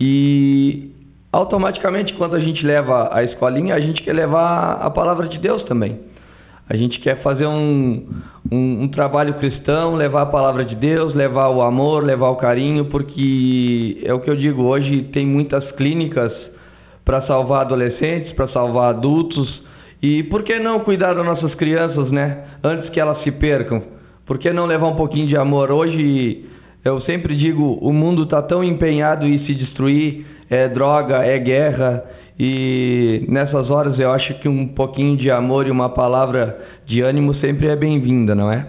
[0.00, 0.90] E
[1.32, 5.62] automaticamente, quando a gente leva a escolinha, a gente quer levar a palavra de Deus
[5.64, 5.98] também.
[6.68, 8.06] A gente quer fazer um,
[8.50, 12.86] um, um trabalho cristão, levar a palavra de Deus, levar o amor, levar o carinho,
[12.86, 16.32] porque é o que eu digo, hoje tem muitas clínicas
[17.04, 19.62] para salvar adolescentes, para salvar adultos.
[20.00, 22.44] E por que não cuidar das nossas crianças, né?
[22.62, 23.82] Antes que elas se percam.
[24.24, 25.70] Por que não levar um pouquinho de amor?
[25.70, 26.44] Hoje,
[26.84, 32.04] eu sempre digo, o mundo está tão empenhado em se destruir, é droga, é guerra.
[32.38, 37.34] E nessas horas eu acho que um pouquinho de amor e uma palavra de ânimo
[37.34, 38.66] sempre é bem-vinda, não é?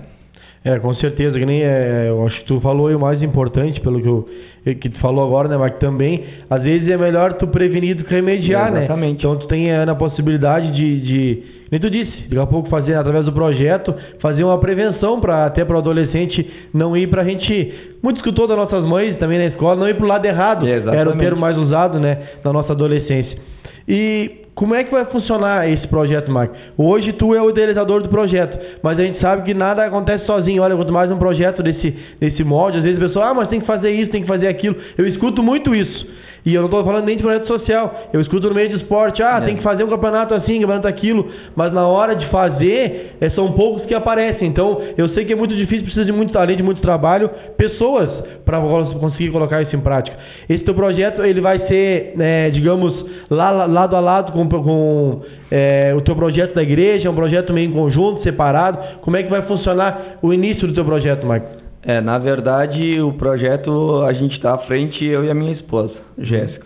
[0.65, 3.81] É, com certeza, que nem é, eu acho que tu falou aí o mais importante,
[3.81, 4.27] pelo que, eu,
[4.75, 8.13] que tu falou agora, né, mas também, às vezes é melhor tu prevenir do que
[8.13, 8.85] remediar, né?
[8.85, 9.17] Exatamente.
[9.17, 12.95] Então tu tem é, na possibilidade de, de, nem tu disse, daqui a pouco fazer,
[12.95, 17.97] através do projeto, fazer uma prevenção para até para o adolescente não ir pra gente,
[18.01, 21.01] muito escutou das nossas mães também na escola, não ir pro lado errado, Exatamente.
[21.01, 23.37] era o termo mais usado, né, na nossa adolescência.
[23.85, 26.51] E como é que vai funcionar esse projeto, Mark?
[26.77, 30.61] Hoje tu é o idealizador do projeto, mas a gente sabe que nada acontece sozinho.
[30.61, 33.59] Olha, quanto mais um projeto desse, desse molde, às vezes a pessoa, ah, mas tem
[33.59, 34.75] que fazer isso, tem que fazer aquilo.
[34.95, 36.07] Eu escuto muito isso.
[36.45, 38.09] E eu não estou falando nem de projeto social.
[38.11, 39.45] Eu escuto no meio de esporte, ah, é.
[39.45, 41.29] tem que fazer um campeonato assim, campeonato aquilo.
[41.55, 44.47] Mas na hora de fazer, é, são poucos que aparecem.
[44.47, 48.09] Então, eu sei que é muito difícil, precisa de muito talento, de muito trabalho, pessoas
[48.43, 48.59] para
[48.99, 50.17] conseguir colocar isso em prática.
[50.49, 55.93] Esse teu projeto, ele vai ser, é, digamos, lá, lado a lado com, com é,
[55.95, 58.77] o teu projeto da igreja, é um projeto meio em conjunto, separado.
[59.01, 61.62] Como é que vai funcionar o início do teu projeto, Marco?
[61.85, 65.93] É, na verdade, o projeto a gente está à frente, eu e a minha esposa,
[66.17, 66.65] Jéssica.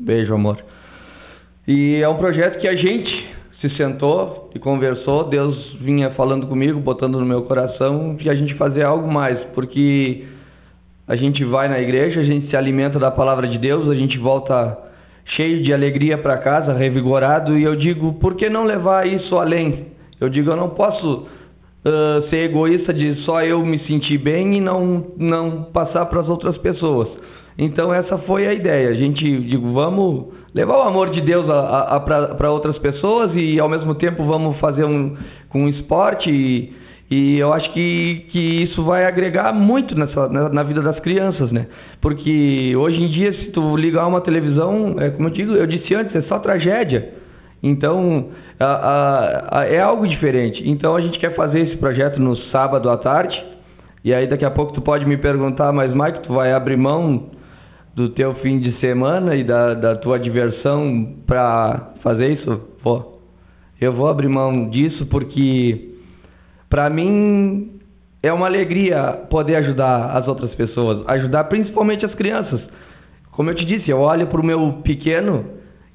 [0.00, 0.58] Beijo, amor.
[1.66, 3.28] E é um projeto que a gente
[3.60, 8.54] se sentou e conversou, Deus vinha falando comigo, botando no meu coração de a gente
[8.54, 10.26] fazer algo mais, porque
[11.06, 14.18] a gente vai na igreja, a gente se alimenta da palavra de Deus, a gente
[14.18, 14.76] volta
[15.24, 19.86] cheio de alegria para casa, revigorado, e eu digo, por que não levar isso além?
[20.20, 21.28] Eu digo, eu não posso
[21.84, 26.28] uh, ser egoísta de só eu me sentir bem e não, não passar para as
[26.28, 27.08] outras pessoas.
[27.58, 28.90] Então essa foi a ideia.
[28.90, 31.44] A gente digo, vamos levar o amor de Deus
[32.36, 35.16] para outras pessoas e ao mesmo tempo vamos fazer um
[35.48, 36.72] com um esporte e,
[37.10, 41.50] e, eu acho que, que isso vai agregar muito nessa, na, na, vida das crianças,
[41.50, 41.66] né?
[42.02, 45.94] Porque hoje em dia, se tu ligar uma televisão, é como eu digo, eu disse
[45.94, 47.17] antes, é só tragédia.
[47.62, 50.62] Então, a, a, a, é algo diferente.
[50.68, 53.42] Então, a gente quer fazer esse projeto no sábado à tarde.
[54.04, 57.30] E aí, daqui a pouco, tu pode me perguntar, mas, Mike, tu vai abrir mão
[57.94, 62.60] do teu fim de semana e da, da tua diversão para fazer isso?
[62.82, 63.20] Vou.
[63.80, 65.94] Eu vou abrir mão disso porque,
[66.70, 67.78] para mim,
[68.22, 72.60] é uma alegria poder ajudar as outras pessoas, ajudar principalmente as crianças.
[73.32, 75.44] Como eu te disse, eu olho para o meu pequeno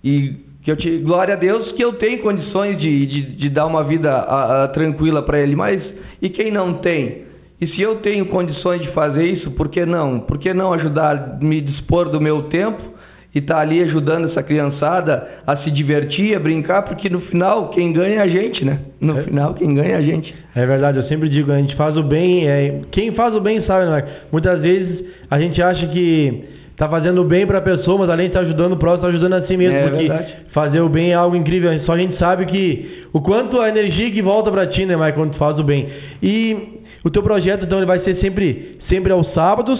[0.03, 3.65] e que eu te glória a Deus que eu tenho condições de, de, de dar
[3.65, 5.83] uma vida a, a, tranquila para ele, mas
[6.21, 7.23] e quem não tem?
[7.59, 10.21] E se eu tenho condições de fazer isso, por que não?
[10.21, 12.93] Por que não ajudar, me dispor do meu tempo
[13.35, 17.69] e estar tá ali ajudando essa criançada a se divertir, a brincar, porque no final
[17.69, 18.79] quem ganha é a gente, né?
[19.01, 19.23] No é.
[19.23, 20.33] final quem ganha é a gente.
[20.55, 23.61] É verdade, eu sempre digo, a gente faz o bem, é, quem faz o bem
[23.63, 24.03] sabe, né?
[24.31, 28.31] Muitas vezes a gente acha que tá fazendo bem para a pessoa, mas além de
[28.31, 29.77] estar tá ajudando o próximo, está ajudando a si mesmo.
[29.77, 30.35] É, porque verdade.
[30.51, 31.71] fazer o bem é algo incrível.
[31.85, 35.13] Só a gente sabe que o quanto a energia que volta para ti, né, Mike,
[35.13, 35.87] quando tu faz o bem.
[36.21, 39.79] E o teu projeto, então, ele vai ser sempre, sempre aos sábados.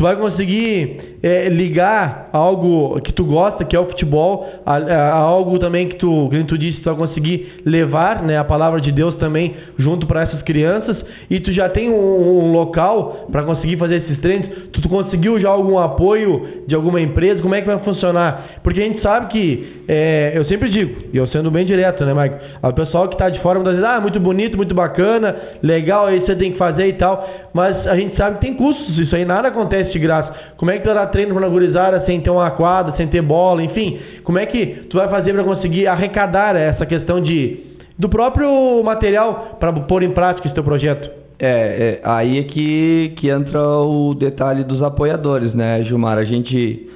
[0.00, 5.12] Tu vai conseguir é, ligar algo que tu gosta, que é o futebol, a, a
[5.12, 8.90] algo também que tu, que tu disse, tu vai conseguir levar né, a palavra de
[8.90, 10.96] Deus também junto para essas crianças.
[11.28, 14.48] E tu já tem um, um local para conseguir fazer esses treinos.
[14.72, 17.42] Tu, tu, conseguiu já algum apoio de alguma empresa?
[17.42, 18.60] Como é que vai funcionar?
[18.62, 22.14] Porque a gente sabe que, é, eu sempre digo, e eu sendo bem direto, né,
[22.14, 22.36] Mike?
[22.62, 26.20] O pessoal que está de fora muitas vezes, ah, muito bonito, muito bacana, legal, aí
[26.20, 27.28] você tem que fazer e tal.
[27.52, 30.32] Mas a gente sabe que tem custos, isso aí nada acontece de graça.
[30.56, 33.64] Como é que tu dá treino para gurizada sem ter uma quadra, sem ter bola,
[33.64, 33.98] enfim?
[34.22, 37.58] Como é que tu vai fazer para conseguir arrecadar essa questão de
[37.98, 41.10] do próprio material para pôr em prática esse teu projeto?
[41.36, 46.16] É, é, aí é que, que entra o detalhe dos apoiadores, né, Gilmar?
[46.16, 46.88] A gente,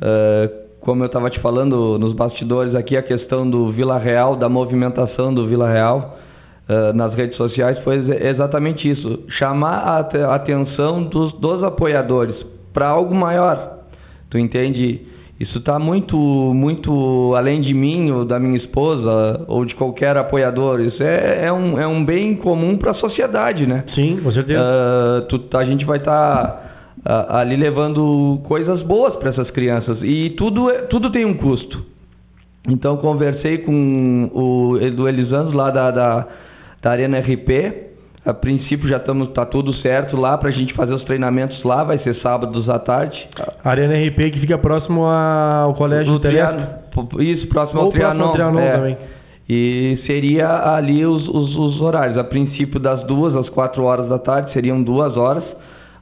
[0.00, 0.59] uh,
[0.90, 5.32] como eu estava te falando nos bastidores aqui, a questão do Vila Real, da movimentação
[5.32, 6.18] do Vila Real,
[6.68, 7.94] uh, nas redes sociais foi
[8.26, 12.34] exatamente isso: chamar a atenção dos, dos apoiadores
[12.74, 13.84] para algo maior.
[14.30, 15.02] Tu entende?
[15.38, 20.80] Isso está muito, muito além de mim ou da minha esposa ou de qualquer apoiador.
[20.80, 23.84] Isso é, é, um, é um bem comum para a sociedade, né?
[23.94, 24.60] Sim, com certeza.
[24.60, 26.69] Uh, tu, a gente vai estar tá,
[27.04, 31.84] ali levando coisas boas para essas crianças e tudo, é, tudo tem um custo.
[32.68, 36.26] Então conversei com o Edu Elisandro lá da, da
[36.82, 37.90] da Arena RP.
[38.24, 41.82] A princípio já estamos tá tudo certo lá para a gente fazer os treinamentos lá,
[41.84, 43.28] vai ser sábados à tarde.
[43.64, 47.22] Arena RP que fica próximo ao colégio do.
[47.22, 48.32] Isso, próximo Ou ao Trianon.
[48.32, 48.72] Próximo ao Trianon é.
[48.72, 48.98] também.
[49.48, 52.16] E seria ali os, os, os, horários.
[52.18, 55.44] A princípio das duas às quatro horas da tarde, seriam duas horas.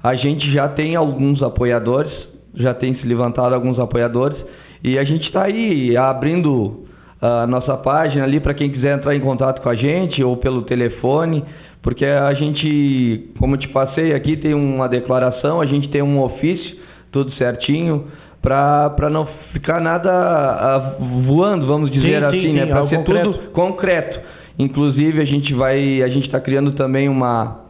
[0.08, 2.10] A gente já tem alguns apoiadores,
[2.54, 4.42] já tem se levantado alguns apoiadores.
[4.82, 6.86] E a gente está aí abrindo
[7.20, 10.62] a nossa página ali para quem quiser entrar em contato com a gente ou pelo
[10.62, 11.44] telefone,
[11.82, 16.22] porque a gente, como eu te passei aqui, tem uma declaração, a gente tem um
[16.22, 16.78] ofício,
[17.12, 18.06] tudo certinho,
[18.40, 22.64] para não ficar nada voando, vamos dizer sim, assim, sim, né?
[22.64, 23.32] Para ser concreto.
[23.32, 24.20] tudo concreto.
[24.58, 27.60] Inclusive a gente vai, a gente está criando também uma,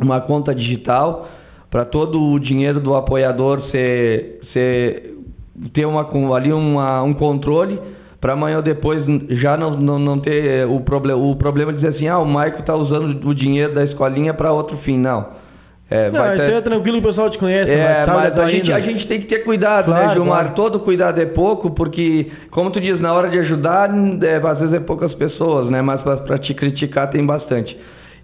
[0.00, 1.37] uma conta digital
[1.70, 5.14] para todo o dinheiro do apoiador ser, ser
[5.72, 7.78] ter uma, ali uma, um controle
[8.20, 11.96] para amanhã ou depois já não, não, não ter o, proble o problema de dizer
[11.96, 14.98] assim, ah, o Maico está usando o dinheiro da escolinha para outro fim.
[14.98, 15.38] Não.
[15.90, 16.52] É, não, ter...
[16.52, 17.70] é tranquilo, o pessoal te conhece.
[17.70, 20.40] É, mas, mas a, gente, a gente tem que ter cuidado, né, claro, né, Gilmar?
[20.40, 20.54] Claro.
[20.54, 23.88] Todo cuidado é pouco, porque, como tu diz, na hora de ajudar,
[24.22, 25.80] é, às vezes é poucas pessoas, né?
[25.80, 27.74] Mas para te criticar tem bastante.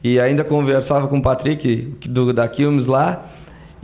[0.03, 3.31] E ainda conversava com o Patrick, do, da Quilmes lá,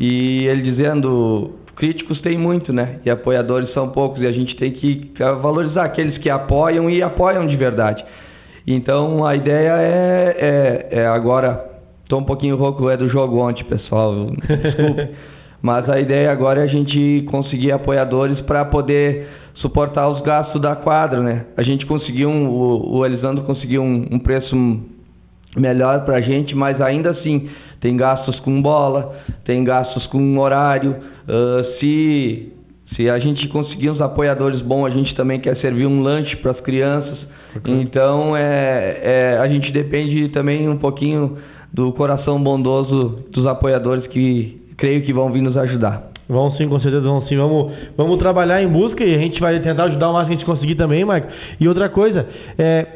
[0.01, 2.99] e ele dizendo, críticos tem muito, né?
[3.05, 7.47] E apoiadores são poucos, e a gente tem que valorizar aqueles que apoiam e apoiam
[7.47, 8.05] de verdade.
[8.67, 11.71] Então, a ideia é, é, é agora
[12.11, 14.13] Tô um pouquinho rouco, é do jogo ontem, pessoal.
[14.27, 15.11] Desculpe.
[15.63, 20.75] Mas a ideia agora é a gente conseguir apoiadores para poder suportar os gastos da
[20.75, 21.47] quadra, né?
[21.57, 24.57] A gente conseguiu, um, o, o Elisandro conseguiu um, um preço
[25.57, 27.49] melhor para a gente, mas ainda assim
[27.81, 29.15] tem gastos com bola,
[29.45, 30.97] tem gastos com horário.
[31.29, 32.53] Uh, se,
[32.95, 36.53] se a gente conseguir uns apoiadores bons, a gente também quer servir um lanche para
[36.53, 37.19] as crianças.
[37.67, 41.39] Então é, é, a gente depende também um pouquinho
[41.73, 46.11] do coração bondoso dos apoiadores que creio que vão vir nos ajudar.
[46.29, 47.37] Vão sim, com certeza vão sim.
[47.37, 50.39] Vamos, vamos trabalhar em busca e a gente vai tentar ajudar o máximo que a
[50.39, 51.29] gente conseguir também, Marco.
[51.59, 52.27] E outra coisa,
[52.57, 52.87] é,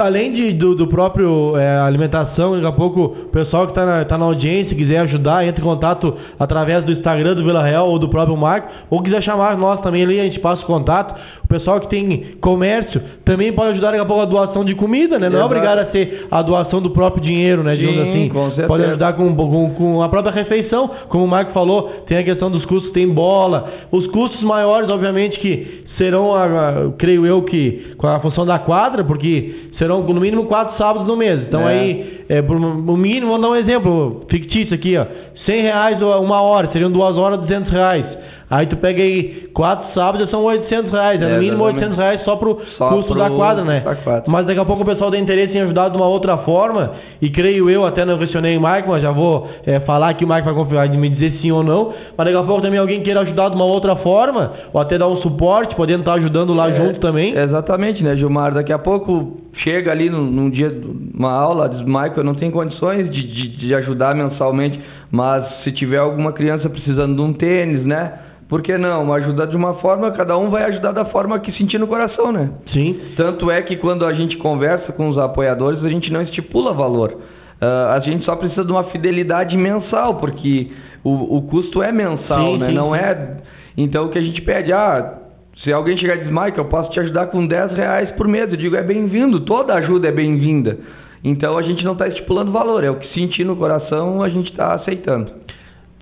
[0.00, 4.04] além de, do, do próprio é, alimentação, daqui a pouco o pessoal que está na,
[4.04, 7.98] tá na audiência, quiser ajudar, entre em contato através do Instagram do Vila Real ou
[7.98, 11.14] do próprio Marco, ou quiser chamar nós também ali, a gente passa o contato.
[11.44, 15.16] O pessoal que tem comércio também pode ajudar daqui a pouco a doação de comida,
[15.16, 15.28] né?
[15.28, 17.76] Não é obrigado a ser a doação do próprio dinheiro, né?
[17.76, 18.28] Digamos Sim, assim.
[18.28, 18.66] Com certeza.
[18.66, 22.50] Pode ajudar com, com, com a própria refeição, como o Marco falou, tem a questão
[22.50, 23.70] dos custos, tem bola.
[23.92, 28.58] Os custos maiores, obviamente, que serão, a, a, creio eu, que com a função da
[28.58, 31.40] quadra, porque serão no mínimo quatro sábados no mês.
[31.42, 31.72] Então é.
[31.72, 35.06] aí, é, no mínimo, vou dar um exemplo fictício aqui, ó.
[35.44, 38.06] 100 reais uma hora, seriam duas horas, 200 reais.
[38.48, 41.20] Aí tu pega aí quatro sábados, são 800 reais.
[41.20, 43.80] É, no mínimo 800 reais só pro só custo pro da quadra, né?
[43.80, 44.24] Da quadra.
[44.28, 46.92] Mas daqui a pouco o pessoal tem interesse em ajudar de uma outra forma.
[47.20, 50.28] E creio eu, até não questionei o Mike, mas já vou é, falar que o
[50.28, 51.92] Mike vai confiar de me dizer sim ou não.
[52.16, 55.08] Mas daqui a pouco também alguém queira ajudar de uma outra forma, ou até dar
[55.08, 57.36] um suporte, podendo estar ajudando lá é, junto também.
[57.36, 58.54] Exatamente, né, Gilmar?
[58.54, 60.72] Daqui a pouco chega ali num, num dia,
[61.14, 64.80] uma aula, diz, Michael, não tem condições de, de, de ajudar mensalmente,
[65.10, 68.12] mas se tiver alguma criança precisando de um tênis, né?
[68.48, 69.12] Por que não?
[69.12, 72.50] Ajudar de uma forma, cada um vai ajudar da forma que sentir no coração, né?
[72.72, 72.98] Sim.
[73.16, 77.12] Tanto é que quando a gente conversa com os apoiadores, a gente não estipula valor.
[77.60, 80.70] Uh, a gente só precisa de uma fidelidade mensal, porque
[81.02, 82.68] o, o custo é mensal, sim, né?
[82.68, 83.00] Sim, não sim.
[83.00, 83.36] é.
[83.76, 85.18] Então o que a gente pede, ah,
[85.56, 88.50] se alguém chegar e diz, Mike, eu posso te ajudar com 10 reais por mês,
[88.50, 90.78] eu digo, é bem-vindo, toda ajuda é bem-vinda.
[91.24, 94.50] Então a gente não está estipulando valor, é o que sentir no coração, a gente
[94.50, 95.32] está aceitando.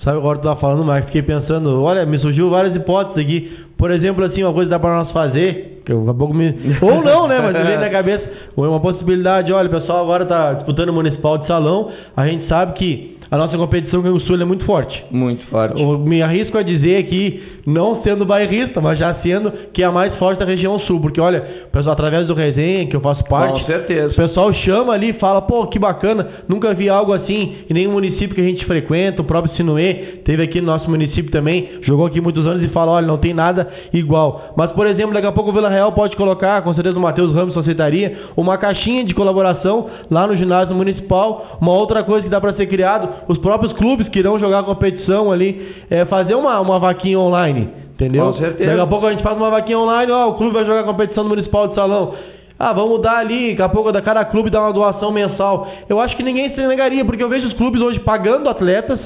[0.03, 3.65] Sabe, agora tu tá falando, mas fiquei pensando, olha, me surgiu várias hipóteses aqui.
[3.77, 6.55] Por exemplo, assim, uma coisa que dá para nós fazer, que eu, pouco me...
[6.83, 7.39] Ou não, né?
[7.41, 8.25] Mas veio na cabeça
[8.57, 12.75] uma possibilidade, olha, o pessoal agora tá disputando o municipal de salão, a gente sabe
[12.75, 15.05] que a nossa competição com o Sul é muito forte.
[15.11, 15.83] Muito forte.
[15.83, 19.91] Eu me arrisco a dizer que, não sendo bairrista, mas já sendo que é a
[19.91, 21.01] mais forte da região sul.
[21.01, 21.41] Porque, olha,
[21.73, 24.13] pessoal, através do resenha, que eu faço parte, com certeza.
[24.13, 27.91] o pessoal chama ali e fala, pô, que bacana, nunca vi algo assim em nenhum
[27.91, 29.21] município que a gente frequenta.
[29.21, 32.93] O próprio Sinuê teve aqui no nosso município também, jogou aqui muitos anos e fala,
[32.93, 34.55] olha, não tem nada igual.
[34.57, 37.35] Mas, por exemplo, daqui a pouco o Vila Real pode colocar, com certeza o Matheus
[37.35, 41.59] Ramos aceitaria, uma caixinha de colaboração lá no ginásio municipal.
[41.61, 44.63] Uma outra coisa que dá para ser criado, os próprios clubes que irão jogar a
[44.63, 47.69] competição ali, é fazer uma, uma vaquinha online.
[47.95, 48.27] Entendeu?
[48.27, 48.71] Com certeza.
[48.71, 50.85] Daqui a pouco a gente faz uma vaquinha online, ó, o clube vai jogar a
[50.85, 52.15] competição municipal de salão.
[52.59, 55.69] Ah, vamos dar ali, daqui a pouco da cada clube dá uma doação mensal.
[55.89, 59.01] Eu acho que ninguém se negaria, porque eu vejo os clubes hoje pagando atletas,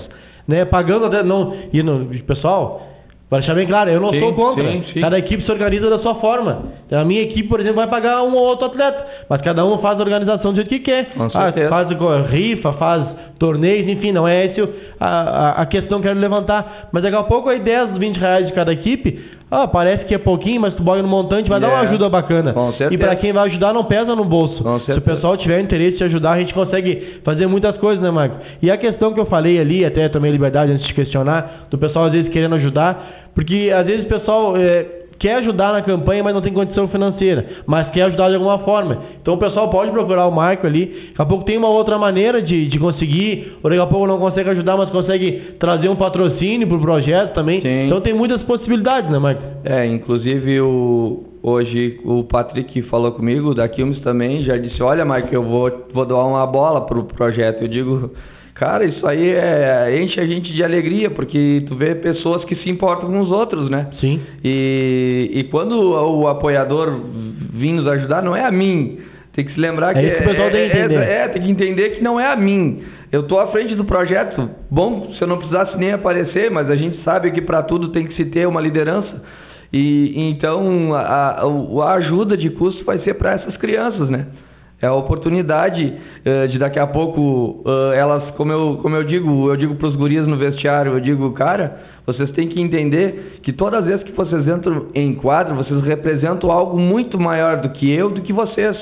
[0.47, 0.65] né?
[0.65, 1.23] Pagando até.
[1.23, 2.83] Não, e no, pessoal,
[3.29, 4.65] para deixar bem claro, eu não sim, sou contra.
[4.71, 5.01] Sim, sim.
[5.01, 6.63] Cada equipe se organiza da sua forma.
[6.91, 9.99] A minha equipe, por exemplo, vai pagar um ou outro atleta, mas cada um faz
[9.99, 11.11] a organização do jeito que quer.
[11.35, 11.89] Ah, faz
[12.31, 13.05] rifa, faz
[13.39, 14.69] torneios, enfim, não é essa
[14.99, 16.89] a, a, questão que eu quero levantar.
[16.91, 20.19] Mas daqui a pouco aí 10, 20 reais de cada equipe, ah, parece que é
[20.19, 22.53] pouquinho, mas tu boga no montante, vai dar uma ajuda bacana.
[22.93, 24.63] E para quem vai ajudar, não pesa no bolso.
[24.85, 28.37] Se o pessoal tiver interesse de ajudar, a gente consegue fazer muitas coisas, né, Marco?
[28.61, 32.07] E a questão que eu falei ali, até tomei liberdade antes de questionar, do pessoal
[32.07, 34.85] às vezes querendo ajudar, porque às vezes o pessoal é,
[35.19, 38.99] quer ajudar na campanha, mas não tem condição financeira, mas quer ajudar de alguma forma.
[39.21, 40.87] Então o pessoal pode procurar o Marco ali.
[41.09, 44.19] Daqui a pouco tem uma outra maneira de, de conseguir, ou daqui a pouco não
[44.19, 47.61] consegue ajudar, mas consegue trazer um patrocínio para o projeto também.
[47.61, 47.87] Sim.
[47.87, 49.43] Então tem muitas possibilidades, né, Marco?
[49.65, 55.35] É, inclusive o, hoje o Patrick falou comigo, da Quilmes também, já disse, olha, Marco,
[55.35, 57.63] eu vou, vou doar uma bola para o projeto.
[57.63, 58.11] Eu digo
[58.59, 62.69] Cara, isso aí é, enche a gente de alegria, porque tu vê pessoas que se
[62.69, 63.87] importam com os outros, né?
[64.01, 64.21] Sim.
[64.43, 67.01] E, e quando o apoiador
[67.53, 68.99] vir nos ajudar, não é a mim.
[69.33, 70.01] Tem que se lembrar é que.
[70.01, 70.95] Que é, tem que entender.
[70.97, 72.83] É, é, tem que entender que não é a mim.
[73.13, 74.51] eu tô à frente do projeto.
[74.69, 78.09] Bom, se eu não precisasse nem aparecer, mas a gente sabe que para tudo tem
[78.09, 79.23] que se ter uma liderança.
[79.73, 84.27] E então a, a, a ajuda de custo vai ser para essas crianças, né?
[84.81, 85.93] É a oportunidade
[86.25, 89.89] uh, de daqui a pouco uh, elas, como eu, como eu digo, eu digo para
[89.89, 94.05] os gurias no vestiário, eu digo, cara, vocês têm que entender que todas as vezes
[94.05, 98.33] que vocês entram em quadro, vocês representam algo muito maior do que eu, do que
[98.33, 98.77] vocês.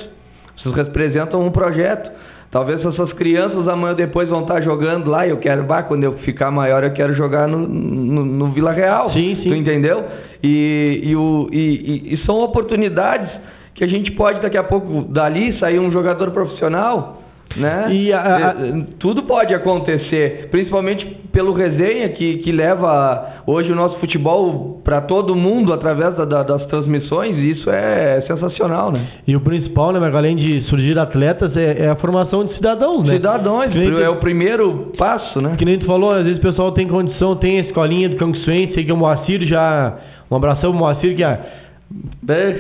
[0.57, 2.11] Vocês representam um projeto.
[2.51, 6.05] Talvez essas crianças amanhã ou depois vão estar jogando lá e eu quero, bah, quando
[6.05, 9.11] eu ficar maior eu quero jogar no, no, no Vila Real.
[9.11, 9.51] Sim, sim.
[9.51, 10.05] Tu entendeu?
[10.43, 13.31] E, e, o, e, e são oportunidades
[13.77, 17.23] que a gente pode daqui a pouco dali sair um jogador profissional,
[17.55, 17.87] né?
[17.91, 18.51] E a, a...
[18.51, 18.55] É,
[18.99, 25.35] tudo pode acontecer, principalmente pelo resenha que, que leva hoje o nosso futebol para todo
[25.35, 29.07] mundo através da, da, das transmissões, e isso é sensacional, né?
[29.29, 33.05] E o principal, né, Marco, além de surgir atletas, é, é, a formação de cidadãos,
[33.07, 33.15] né?
[33.15, 35.55] Cidadãos, é o primeiro passo, né?
[35.57, 38.75] Que nem tu falou, às vezes o pessoal tem condição, tem a escolinha do Canguçuense,
[38.75, 39.99] sei que o Moacir já...
[40.29, 41.39] Um abração pro Moacir, que é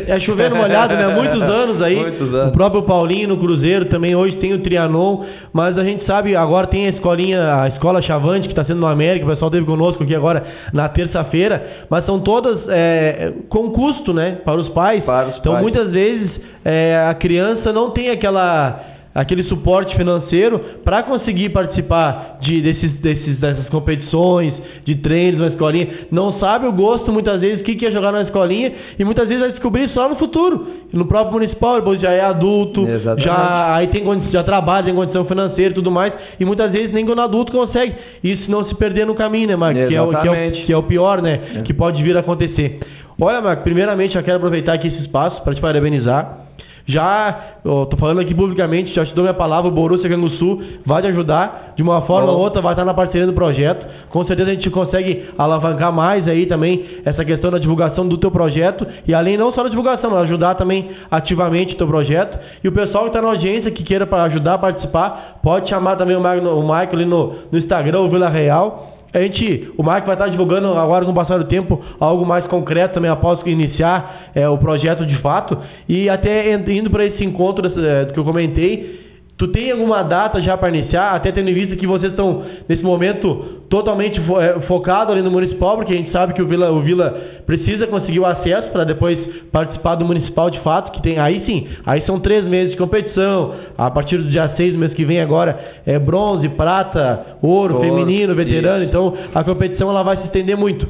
[0.07, 1.09] é chovendo molhado, né?
[1.09, 1.97] Muitos anos aí.
[1.97, 2.51] Muitos anos.
[2.51, 6.69] O próprio Paulinho no Cruzeiro também hoje tem o Trianon, mas a gente sabe, agora
[6.69, 10.05] tem a escolinha, a escola Chavante, que está sendo no América, o pessoal teve conosco
[10.05, 14.39] aqui agora na terça-feira, mas são todas é, com custo, né?
[14.45, 15.03] Para os pais.
[15.03, 15.63] Para os então pais.
[15.63, 16.31] muitas vezes
[16.65, 23.39] é, a criança não tem aquela aquele suporte financeiro para conseguir participar de, desses, desses,
[23.39, 24.53] dessas competições,
[24.85, 25.89] de treinos na escolinha.
[26.13, 29.27] Não sabe o gosto, muitas vezes, o que, que é jogar na escolinha e muitas
[29.27, 30.69] vezes vai descobrir só no futuro.
[30.93, 32.87] No próprio municipal, depois já é adulto,
[33.17, 37.07] já aí tem já trabalha, tem condição financeira e tudo mais, e muitas vezes nem
[37.07, 37.95] quando adulto consegue.
[38.23, 39.87] Isso não se perder no caminho, né, Marcos?
[39.89, 41.41] Que é, o, que, é o, que é o pior, né?
[41.57, 41.63] É.
[41.63, 42.81] Que pode vir a acontecer.
[43.19, 46.46] Olha, Marco, primeiramente eu quero aproveitar aqui esse espaço para te parabenizar
[46.87, 51.09] já, estou falando aqui publicamente, já te dou minha palavra, o Borussia Canguçu vai te
[51.09, 53.85] ajudar, de uma forma ou outra vai estar na parceria do projeto.
[54.09, 58.31] Com certeza a gente consegue alavancar mais aí também essa questão da divulgação do teu
[58.31, 62.39] projeto e além não só da divulgação, mas ajudar também ativamente o teu projeto.
[62.63, 66.17] E o pessoal que está na audiência, que queira ajudar a participar, pode chamar também
[66.17, 68.96] o Michael, o Michael ali no, no Instagram, o Vila Real.
[69.17, 72.47] A gente, o Marco vai estar divulgando agora com o passar do tempo algo mais
[72.49, 75.57] concreto também após iniciar é, o projeto de fato.
[75.89, 79.06] E até indo para esse encontro é, que eu comentei,
[79.39, 81.11] Tu tem alguma data já para iniciar?
[81.11, 85.31] Até tendo em vista que vocês estão, nesse momento, totalmente fo é, focado ali no
[85.31, 87.11] municipal, porque a gente sabe que o Vila, o Vila
[87.45, 89.19] precisa conseguir o acesso para depois
[89.53, 91.19] participar do municipal de fato, que tem.
[91.19, 93.55] Aí sim, aí são três meses de competição.
[93.77, 98.35] A partir do dia seis, mês que vem agora, é bronze, prata, ouro, ouro feminino,
[98.35, 98.85] veterano.
[98.85, 98.89] Isso.
[98.89, 100.89] Então a competição ela vai se estender muito.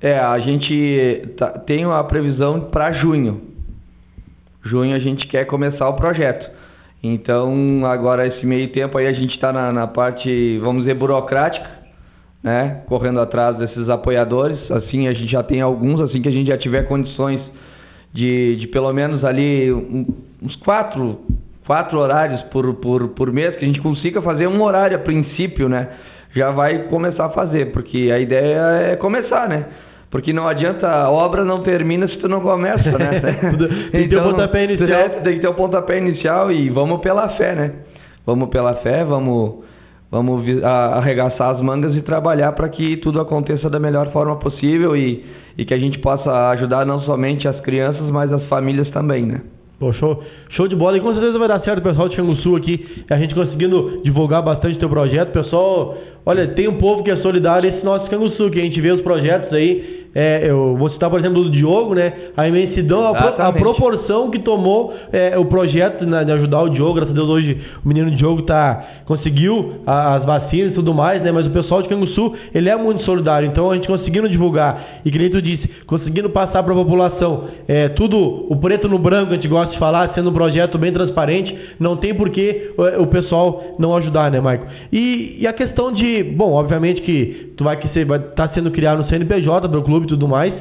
[0.00, 3.40] É, a gente tá, tem uma previsão para junho.
[4.64, 6.61] Junho a gente quer começar o projeto.
[7.02, 11.68] Então, agora esse meio tempo aí a gente está na, na, parte, vamos dizer, burocrática,
[12.42, 12.82] né?
[12.86, 14.70] Correndo atrás desses apoiadores.
[14.70, 17.40] Assim, a gente já tem alguns, assim que a gente já tiver condições
[18.12, 19.72] de, de pelo menos ali
[20.40, 21.20] uns quatro,
[21.66, 25.68] quatro horários por, por, por mês, que a gente consiga fazer um horário a princípio,
[25.68, 25.88] né?
[26.34, 29.66] Já vai começar a fazer, porque a ideia é começar, né?
[30.12, 33.18] Porque não adianta, a obra não termina se tu não começa, né?
[33.90, 35.00] tem que ter o então, pontapé inicial.
[35.00, 37.72] É, tem que ter o pontapé inicial e vamos pela fé, né?
[38.26, 39.64] Vamos pela fé, vamos,
[40.10, 45.24] vamos arregaçar as mangas e trabalhar para que tudo aconteça da melhor forma possível e,
[45.56, 49.40] e que a gente possa ajudar não somente as crianças, mas as famílias também, né?
[49.80, 50.98] Pô, show, show de bola.
[50.98, 53.02] E com certeza vai dar certo, pessoal de Sul aqui.
[53.08, 55.32] A gente conseguindo divulgar bastante teu projeto.
[55.32, 55.96] Pessoal,
[56.26, 58.06] olha, tem um povo que é solidário esse nosso
[58.36, 61.50] Sul que a gente vê os projetos aí é, eu vou citar, por exemplo, do
[61.50, 62.12] Diogo, né?
[62.36, 66.68] A imensidão, a, pro, a, proporção que tomou é, o projeto né, de ajudar o
[66.68, 66.94] Diogo.
[66.94, 71.32] Graças a Deus, hoje o menino Diogo tá, conseguiu as vacinas e tudo mais, né?
[71.32, 73.48] Mas o pessoal de Canguçu, ele é muito solidário.
[73.48, 77.48] Então, a gente conseguindo divulgar, e que nem tu disse, conseguindo passar para a população
[77.66, 80.92] é, tudo o preto no branco, a gente gosta de falar, sendo um projeto bem
[80.92, 84.66] transparente, não tem por que o, o pessoal não ajudar, né, Marco?
[84.92, 88.54] E, e, a questão de, bom, obviamente que tu vai que você vai estar tá
[88.54, 90.54] sendo criado no CNPJ pelo clube e tudo mais.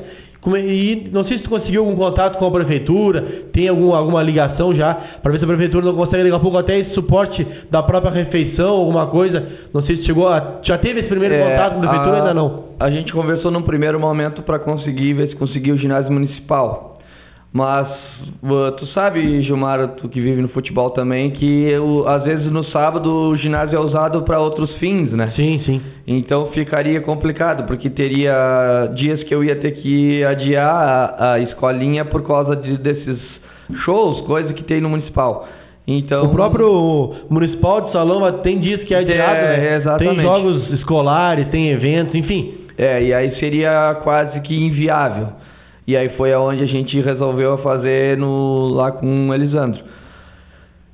[0.47, 3.21] E não sei se tu conseguiu algum contato com a prefeitura,
[3.53, 6.57] tem algum, alguma ligação já, para ver se a prefeitura não consegue daqui a pouco
[6.57, 9.47] até esse suporte da própria refeição, alguma coisa.
[9.71, 10.59] Não sei se chegou a.
[10.63, 12.63] Já teve esse primeiro é, contato com a prefeitura ou ainda não?
[12.79, 16.90] A gente conversou num primeiro momento para conseguir ver se conseguiu o ginásio municipal.
[17.53, 17.85] Mas
[18.77, 23.11] tu sabe, Gilmar, tu que vive no futebol também, que eu, às vezes no sábado
[23.11, 25.33] o ginásio é usado para outros fins, né?
[25.35, 25.81] Sim, sim.
[26.07, 32.05] Então ficaria complicado, porque teria dias que eu ia ter que adiar a, a escolinha
[32.05, 33.19] por causa de, desses
[33.83, 35.45] shows, coisas que tem no municipal.
[35.85, 39.75] Então, O próprio Municipal de Salão tem dias que é adiado, É, né?
[39.75, 40.15] exatamente.
[40.15, 42.53] Tem jogos escolares, tem eventos, enfim.
[42.77, 45.27] É, e aí seria quase que inviável.
[45.91, 49.83] E aí foi aonde a gente resolveu fazer no, lá com o Elisandro.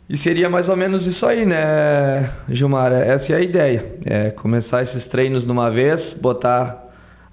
[0.09, 2.91] E seria mais ou menos isso aí, né, Gilmar?
[2.91, 3.85] Essa é a ideia.
[4.03, 6.83] É começar esses treinos de uma vez, botar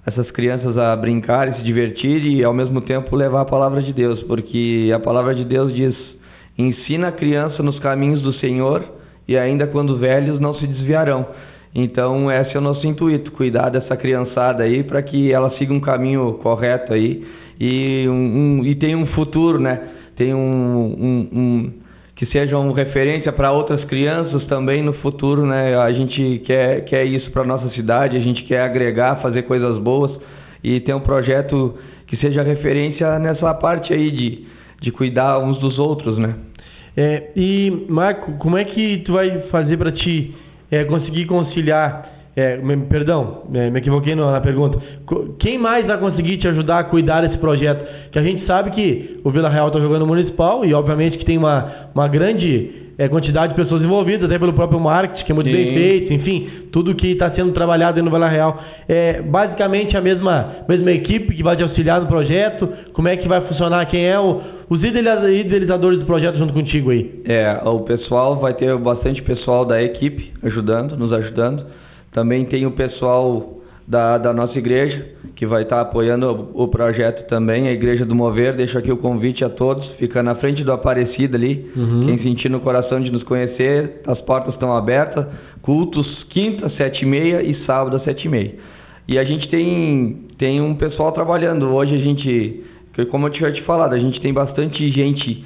[0.05, 3.91] essas crianças a brincar e se divertir e ao mesmo tempo levar a palavra de
[3.91, 5.95] Deus, porque a palavra de Deus diz:
[6.55, 8.83] ensina a criança nos caminhos do Senhor
[9.27, 11.25] e ainda quando velhos não se desviarão.
[11.73, 15.81] Então, esse é o nosso intuito, cuidar dessa criançada aí para que ela siga um
[15.81, 17.25] caminho correto aí
[17.59, 19.79] e, um, um- e tenha um futuro, né?
[20.19, 21.73] Um, um- um-
[22.15, 25.75] que sejam referência para outras crianças também no futuro, né?
[25.77, 30.11] A gente quer, quer isso para nossa cidade, a gente quer agregar, fazer coisas boas
[30.63, 31.75] e ter um projeto
[32.07, 34.45] que seja referência nessa parte aí de,
[34.79, 36.35] de cuidar uns dos outros, né?
[36.95, 40.33] É, e, Marco, como é que tu vai fazer para te
[40.71, 42.14] é, conseguir conciliar?
[42.35, 42.57] É,
[42.89, 44.77] perdão, é, me equivoquei na pergunta.
[45.39, 47.85] Quem mais vai conseguir te ajudar a cuidar desse projeto?
[48.11, 51.37] Que a gente sabe que o Vila Real está jogando municipal e, obviamente, que tem
[51.37, 55.49] uma, uma grande é, quantidade de pessoas envolvidas, até pelo próprio marketing, que é muito
[55.49, 55.73] bem Sim.
[55.73, 58.61] feito, enfim, tudo que está sendo trabalhado aí no Vila Real.
[58.87, 62.67] É basicamente a mesma, mesma equipe que vai te auxiliar no projeto?
[62.93, 63.85] Como é que vai funcionar?
[63.85, 67.21] Quem é o, os idealiza- idealizadores do projeto junto contigo aí?
[67.25, 71.65] É, o pessoal vai ter bastante pessoal da equipe ajudando, nos ajudando.
[72.15, 75.05] Também tem o pessoal da, da nossa igreja
[75.35, 78.55] que vai estar apoiando o, o projeto também, a Igreja do Mover.
[78.55, 81.69] Deixo aqui o convite a todos, fica na frente do Aparecida ali.
[81.75, 82.05] Uhum.
[82.05, 85.25] Quem sentir no coração de nos conhecer, as portas estão abertas.
[85.61, 88.53] Cultos quinta, sete e meia e sábado sete e meia.
[89.09, 91.67] E a gente tem, tem um pessoal trabalhando.
[91.67, 92.63] Hoje a gente,
[93.11, 95.43] como eu tinha te falado, a gente tem bastante gente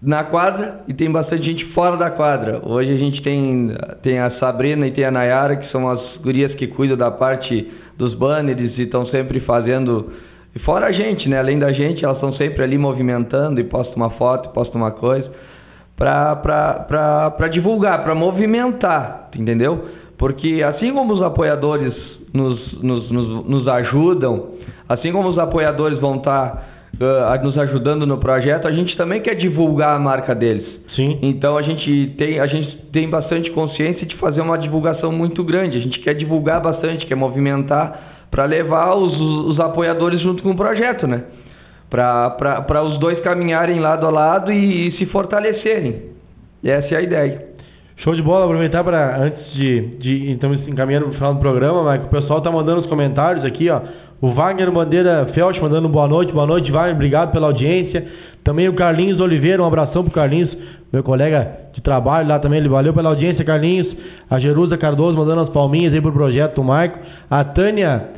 [0.00, 2.60] na quadra e tem bastante gente fora da quadra.
[2.64, 6.54] Hoje a gente tem, tem a Sabrina e tem a Nayara, que são as gurias
[6.54, 10.12] que cuidam da parte dos banners e estão sempre fazendo.
[10.54, 11.38] E fora a gente, né?
[11.38, 15.30] Além da gente, elas estão sempre ali movimentando e postam uma foto, postam uma coisa
[15.96, 19.86] para divulgar, para movimentar, entendeu?
[20.18, 21.94] Porque assim como os apoiadores
[22.32, 24.50] nos, nos, nos, nos ajudam,
[24.86, 29.34] assim como os apoiadores vão estar ah, nos ajudando no projeto, a gente também quer
[29.34, 30.66] divulgar a marca deles.
[30.94, 31.18] Sim.
[31.22, 35.76] Então a gente tem a gente tem bastante consciência de fazer uma divulgação muito grande.
[35.76, 40.56] A gente quer divulgar bastante, quer movimentar para levar os, os apoiadores junto com o
[40.56, 41.24] projeto, né?
[41.88, 46.02] Para os dois caminharem lado a lado e, e se fortalecerem.
[46.64, 47.46] Essa é a ideia.
[47.98, 51.82] Show de bola, aproveitar para antes de, de estamos encaminhando para o final do programa,
[51.82, 53.80] mas o pessoal tá mandando os comentários aqui, ó.
[54.20, 58.06] O Wagner Bandeira Felch mandando boa noite, boa noite, Wagner, obrigado pela audiência.
[58.42, 60.56] Também o Carlinhos Oliveira, um abração pro Carlinhos,
[60.90, 63.94] meu colega de trabalho lá também, ele valeu pela audiência, Carlinhos.
[64.30, 66.98] A Jerusa Cardoso mandando as palminhas aí pro projeto do Marco.
[67.28, 68.08] A Tânia,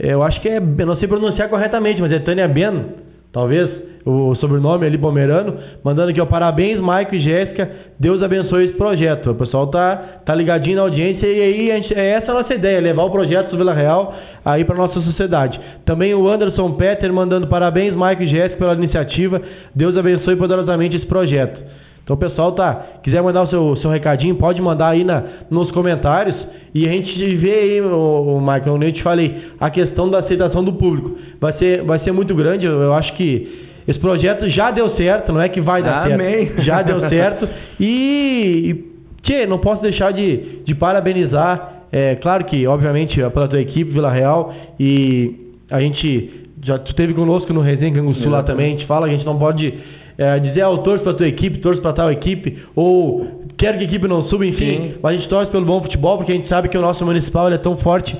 [0.00, 2.86] eu acho que é, não sei pronunciar corretamente, mas é Tânia Ben,
[3.32, 3.70] talvez
[4.04, 9.30] o sobrenome ali pomerano, mandando aqui, ó, parabéns, Maico e Jéssica, Deus abençoe esse projeto.
[9.30, 12.80] O pessoal tá, tá ligadinho na audiência e aí gente, é essa a nossa ideia,
[12.80, 15.60] levar o projeto do Vila Real aí para nossa sociedade.
[15.84, 19.42] Também o Anderson Peter mandando parabéns, Maico e Jéssica, pela iniciativa,
[19.74, 21.60] Deus abençoe poderosamente esse projeto.
[22.02, 26.34] Então pessoal tá, quiser mandar o seu, seu recadinho, pode mandar aí na, nos comentários
[26.74, 30.64] e a gente vê aí, o, o Michael, eu te falei, a questão da aceitação
[30.64, 31.18] do público.
[31.40, 35.32] Vai ser, vai ser muito grande, eu, eu acho que esse projeto já deu certo,
[35.32, 36.46] não é que vai dar Amém.
[36.46, 36.62] certo.
[36.62, 37.48] Já deu certo.
[37.78, 38.84] E,
[39.22, 44.10] tchê, não posso deixar de, de parabenizar, é, claro que, obviamente, pela tua equipe, Vila
[44.10, 48.86] Real, e a gente já tu esteve conosco no Resenha Canguçu lá também, a gente
[48.86, 49.74] fala a gente não pode
[50.18, 53.84] é, dizer, ah, eu torço pra tua equipe, torço pra tal equipe, ou quero que
[53.84, 54.94] a equipe não suba, enfim, Sim.
[55.02, 57.50] mas a gente torce pelo bom futebol, porque a gente sabe que o nosso municipal
[57.50, 58.14] é tão forte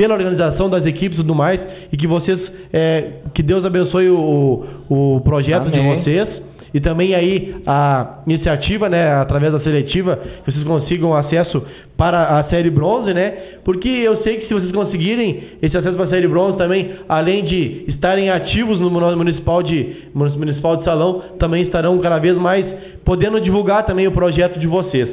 [0.00, 1.60] pela organização das equipes e tudo mais,
[1.92, 2.40] e que vocês,
[2.72, 5.98] é, que Deus abençoe o, o projeto de Amém.
[5.98, 6.26] vocês,
[6.72, 11.62] e também aí a iniciativa, né, através da seletiva, que vocês consigam acesso
[11.98, 13.34] para a série bronze, né?
[13.62, 17.44] Porque eu sei que se vocês conseguirem esse acesso para a série bronze também, além
[17.44, 22.64] de estarem ativos no municipal de municipal de salão, também estarão cada vez mais
[23.04, 25.10] podendo divulgar também o projeto de vocês.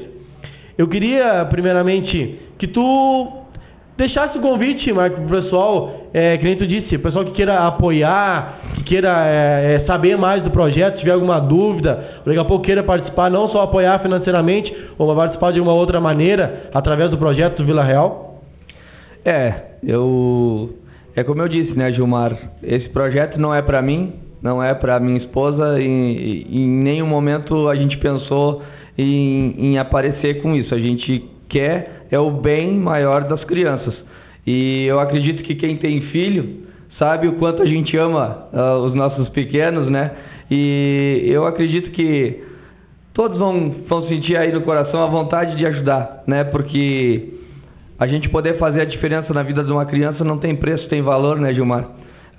[0.77, 3.46] Eu queria primeiramente que tu
[3.97, 7.65] deixasse o convite, Marco, pro pessoal, é, que nem tu disse, o pessoal que queira
[7.65, 12.63] apoiar, que queira é, é, saber mais do projeto, tiver alguma dúvida, daqui a pouco
[12.63, 17.57] queira participar, não só apoiar financeiramente, ou participar de uma outra maneira, através do projeto
[17.57, 18.41] do Vila Real.
[19.25, 20.77] É, eu.
[21.15, 22.37] É como eu disse, né, Gilmar?
[22.61, 27.07] Esse projeto não é pra mim, não é para minha esposa e, e, em nenhum
[27.07, 28.61] momento a gente pensou
[28.95, 30.73] em, em aparecer com isso.
[30.75, 33.95] A gente quer é o bem maior das crianças.
[34.45, 38.93] E eu acredito que quem tem filho sabe o quanto a gente ama uh, os
[38.93, 40.11] nossos pequenos, né?
[40.49, 42.41] E eu acredito que
[43.13, 46.43] todos vão, vão sentir aí no coração a vontade de ajudar, né?
[46.45, 47.33] Porque
[47.99, 51.01] a gente poder fazer a diferença na vida de uma criança não tem preço, tem
[51.01, 51.89] valor, né, Gilmar?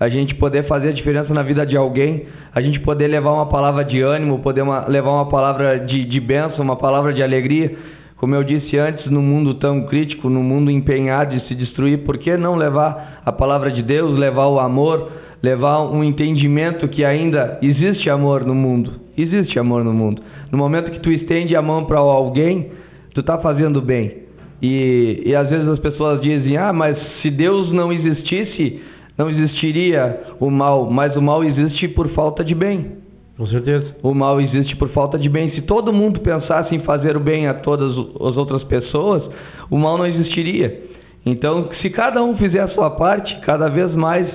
[0.01, 3.47] A gente poder fazer a diferença na vida de alguém, a gente poder levar uma
[3.47, 7.77] palavra de ânimo, poder uma, levar uma palavra de, de bênção, uma palavra de alegria.
[8.19, 12.19] Como eu disse antes, num mundo tão crítico, num mundo empenhado de se destruir, por
[12.19, 17.59] que não levar a palavra de Deus, levar o amor, levar um entendimento que ainda
[17.63, 18.95] existe amor no mundo?
[19.17, 20.21] Existe amor no mundo.
[20.51, 22.73] No momento que tu estende a mão para alguém,
[23.15, 24.25] tu está fazendo bem.
[24.61, 28.83] E, e às vezes as pessoas dizem: ah, mas se Deus não existisse,
[29.17, 30.91] não existiria o mal.
[30.91, 32.98] Mas o mal existe por falta de bem.
[33.39, 33.95] Com certeza.
[34.03, 35.53] O mal existe por falta de bem.
[35.53, 39.23] Se todo mundo pensasse em fazer o bem a todas as outras pessoas,
[39.71, 40.83] o mal não existiria.
[41.25, 44.27] Então, se cada um fizer a sua parte, cada vez mais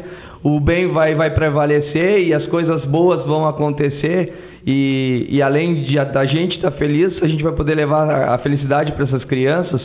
[0.41, 4.61] o bem vai, vai prevalecer e as coisas boas vão acontecer.
[4.65, 8.37] E, e além de, da gente estar feliz, a gente vai poder levar a, a
[8.37, 9.81] felicidade para essas crianças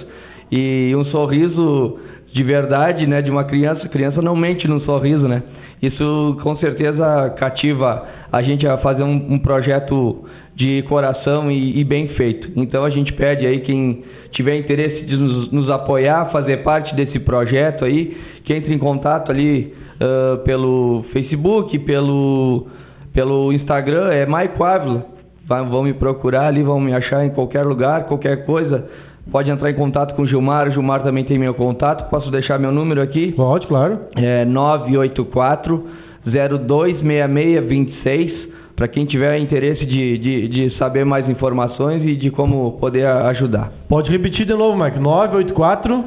[0.48, 1.98] e um sorriso
[2.32, 3.88] de verdade, né, de uma criança.
[3.88, 5.42] Criança não mente num sorriso, né?
[5.82, 10.24] Isso com certeza cativa a gente a fazer um, um projeto
[10.54, 12.50] de coração e, e, bem feito.
[12.56, 14.02] Então a gente pede aí quem
[14.32, 19.30] tiver interesse de nos, nos apoiar, fazer parte desse projeto aí, que entre em contato
[19.30, 22.66] ali uh, pelo Facebook, pelo,
[23.12, 25.06] pelo Instagram, é Maico Ávila.
[25.46, 28.86] Vão me procurar ali, vão me achar em qualquer lugar, qualquer coisa.
[29.30, 30.68] Pode entrar em contato com o Gilmar.
[30.68, 32.08] O Gilmar também tem meu contato.
[32.08, 33.32] Posso deixar meu número aqui?
[33.32, 33.98] Pode, claro.
[34.16, 35.84] É 984
[36.24, 43.04] 026626 para quem tiver interesse de, de, de, saber mais informações e de como poder
[43.06, 43.72] ajudar.
[43.88, 45.00] Pode repetir de novo, Mike.
[45.00, 46.04] 984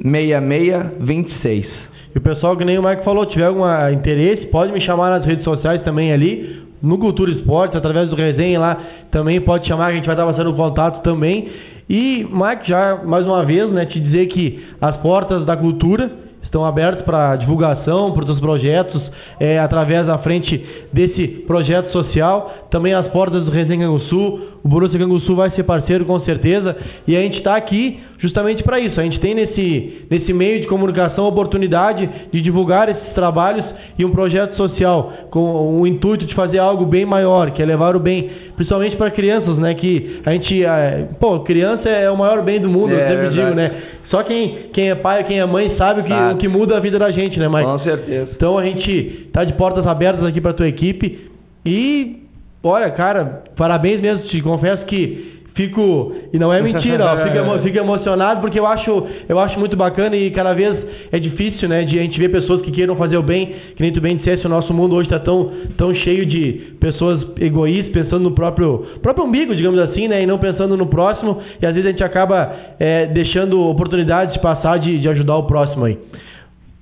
[0.00, 1.66] 026626.
[2.14, 5.26] E o pessoal que nem o Mike falou, tiver algum interesse, pode me chamar nas
[5.26, 8.78] redes sociais também ali, no Cultura Esportes, através do resenha lá,
[9.10, 11.48] também pode chamar, a gente vai estar passando contato também.
[11.88, 16.10] E, Mike, já mais uma vez, né, te dizer que as portas da cultura
[16.42, 19.02] estão abertas para divulgação, para os projetos,
[19.40, 22.68] é, através da frente desse projeto social.
[22.70, 26.74] Também as portas do Resenha Sul, o Borussia Canguçu vai ser parceiro com certeza.
[27.06, 28.98] E a gente está aqui justamente para isso.
[28.98, 33.66] A gente tem nesse, nesse meio de comunicação a oportunidade de divulgar esses trabalhos
[33.98, 37.94] e um projeto social com o intuito de fazer algo bem maior, que é levar
[37.94, 39.74] o bem, principalmente para crianças, né?
[39.74, 40.64] Que a gente.
[40.64, 43.82] É, pô, criança é o maior bem do mundo, é, eu sempre digo, né?
[44.06, 46.80] Só quem, quem é pai, quem é mãe sabe o que, o que muda a
[46.80, 47.64] vida da gente, né, Mike?
[47.64, 48.30] Com certeza.
[48.34, 51.30] Então a gente tá de portas abertas aqui para tua equipe
[51.66, 52.23] e
[52.64, 54.24] Olha, cara, parabéns mesmo.
[54.24, 59.06] Te confesso que fico e não é mentira, ó, fico, fico, emocionado porque eu acho,
[59.28, 60.76] eu acho muito bacana e cada vez
[61.12, 63.92] é difícil, né, de a gente ver pessoas que queiram fazer o bem, que nem
[63.92, 68.24] tu bem dissesse, o nosso mundo hoje está tão, tão cheio de pessoas egoístas, pensando
[68.24, 71.86] no próprio, próprio umbigo, digamos assim, né, e não pensando no próximo, e às vezes
[71.86, 75.98] a gente acaba é, deixando oportunidades de passar de, de ajudar o próximo aí.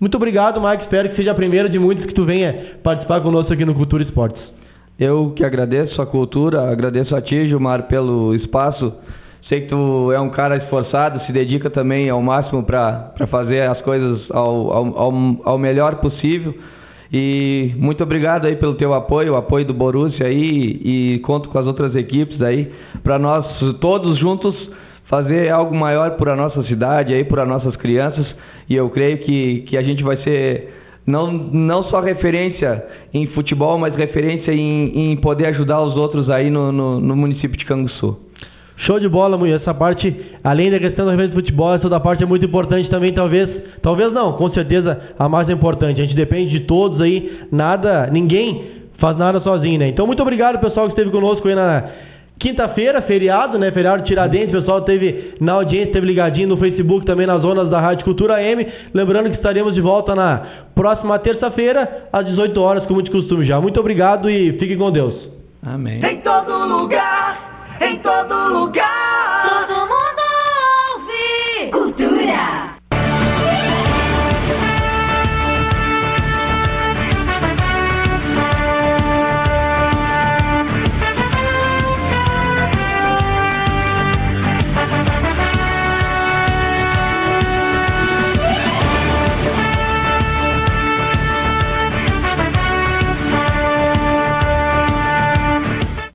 [0.00, 0.82] Muito obrigado, Mike.
[0.82, 4.02] Espero que seja a primeira de muitas que tu venha participar conosco aqui no Cultura
[4.02, 4.42] Esportes.
[4.98, 8.92] Eu que agradeço a cultura, agradeço a ti, Gilmar, pelo espaço.
[9.48, 13.80] Sei que tu é um cara esforçado, se dedica também ao máximo para fazer as
[13.82, 16.54] coisas ao, ao, ao, melhor possível.
[17.12, 21.58] E muito obrigado aí pelo teu apoio, o apoio do Borussia aí e conto com
[21.58, 22.72] as outras equipes aí
[23.02, 23.44] para nós
[23.80, 24.54] todos juntos
[25.06, 28.26] fazer algo maior por a nossa cidade aí, por as nossas crianças.
[28.68, 30.72] E eu creio que, que a gente vai ser
[31.06, 36.50] não, não só referência em futebol, mas referência em, em poder ajudar os outros aí
[36.50, 38.18] no, no, no município de Canguçu.
[38.76, 39.54] Show de bola, Munho.
[39.54, 43.12] Essa parte, além da questão do de futebol, essa da parte é muito importante também,
[43.12, 43.48] talvez,
[43.80, 46.00] talvez não, com certeza a mais importante.
[46.00, 48.64] A gente depende de todos aí, nada, ninguém
[48.98, 49.88] faz nada sozinho, né?
[49.88, 51.84] Então, muito obrigado, pessoal, que esteve conosco aí na
[52.42, 53.70] Quinta-feira, feriado, né?
[53.70, 57.80] Feriado Tiradentes, o pessoal teve na audiência, teve ligadinho no Facebook, também nas zonas da
[57.80, 58.66] Rádio Cultura M.
[58.92, 60.42] Lembrando que estaremos de volta na
[60.74, 63.60] próxima terça-feira, às 18 horas, como de costume já.
[63.60, 65.14] Muito obrigado e fiquem com Deus.
[65.64, 66.04] Amém.
[66.04, 70.22] Em todo lugar, em todo lugar, todo mundo
[70.98, 71.70] ouve.
[71.70, 72.71] Cultura.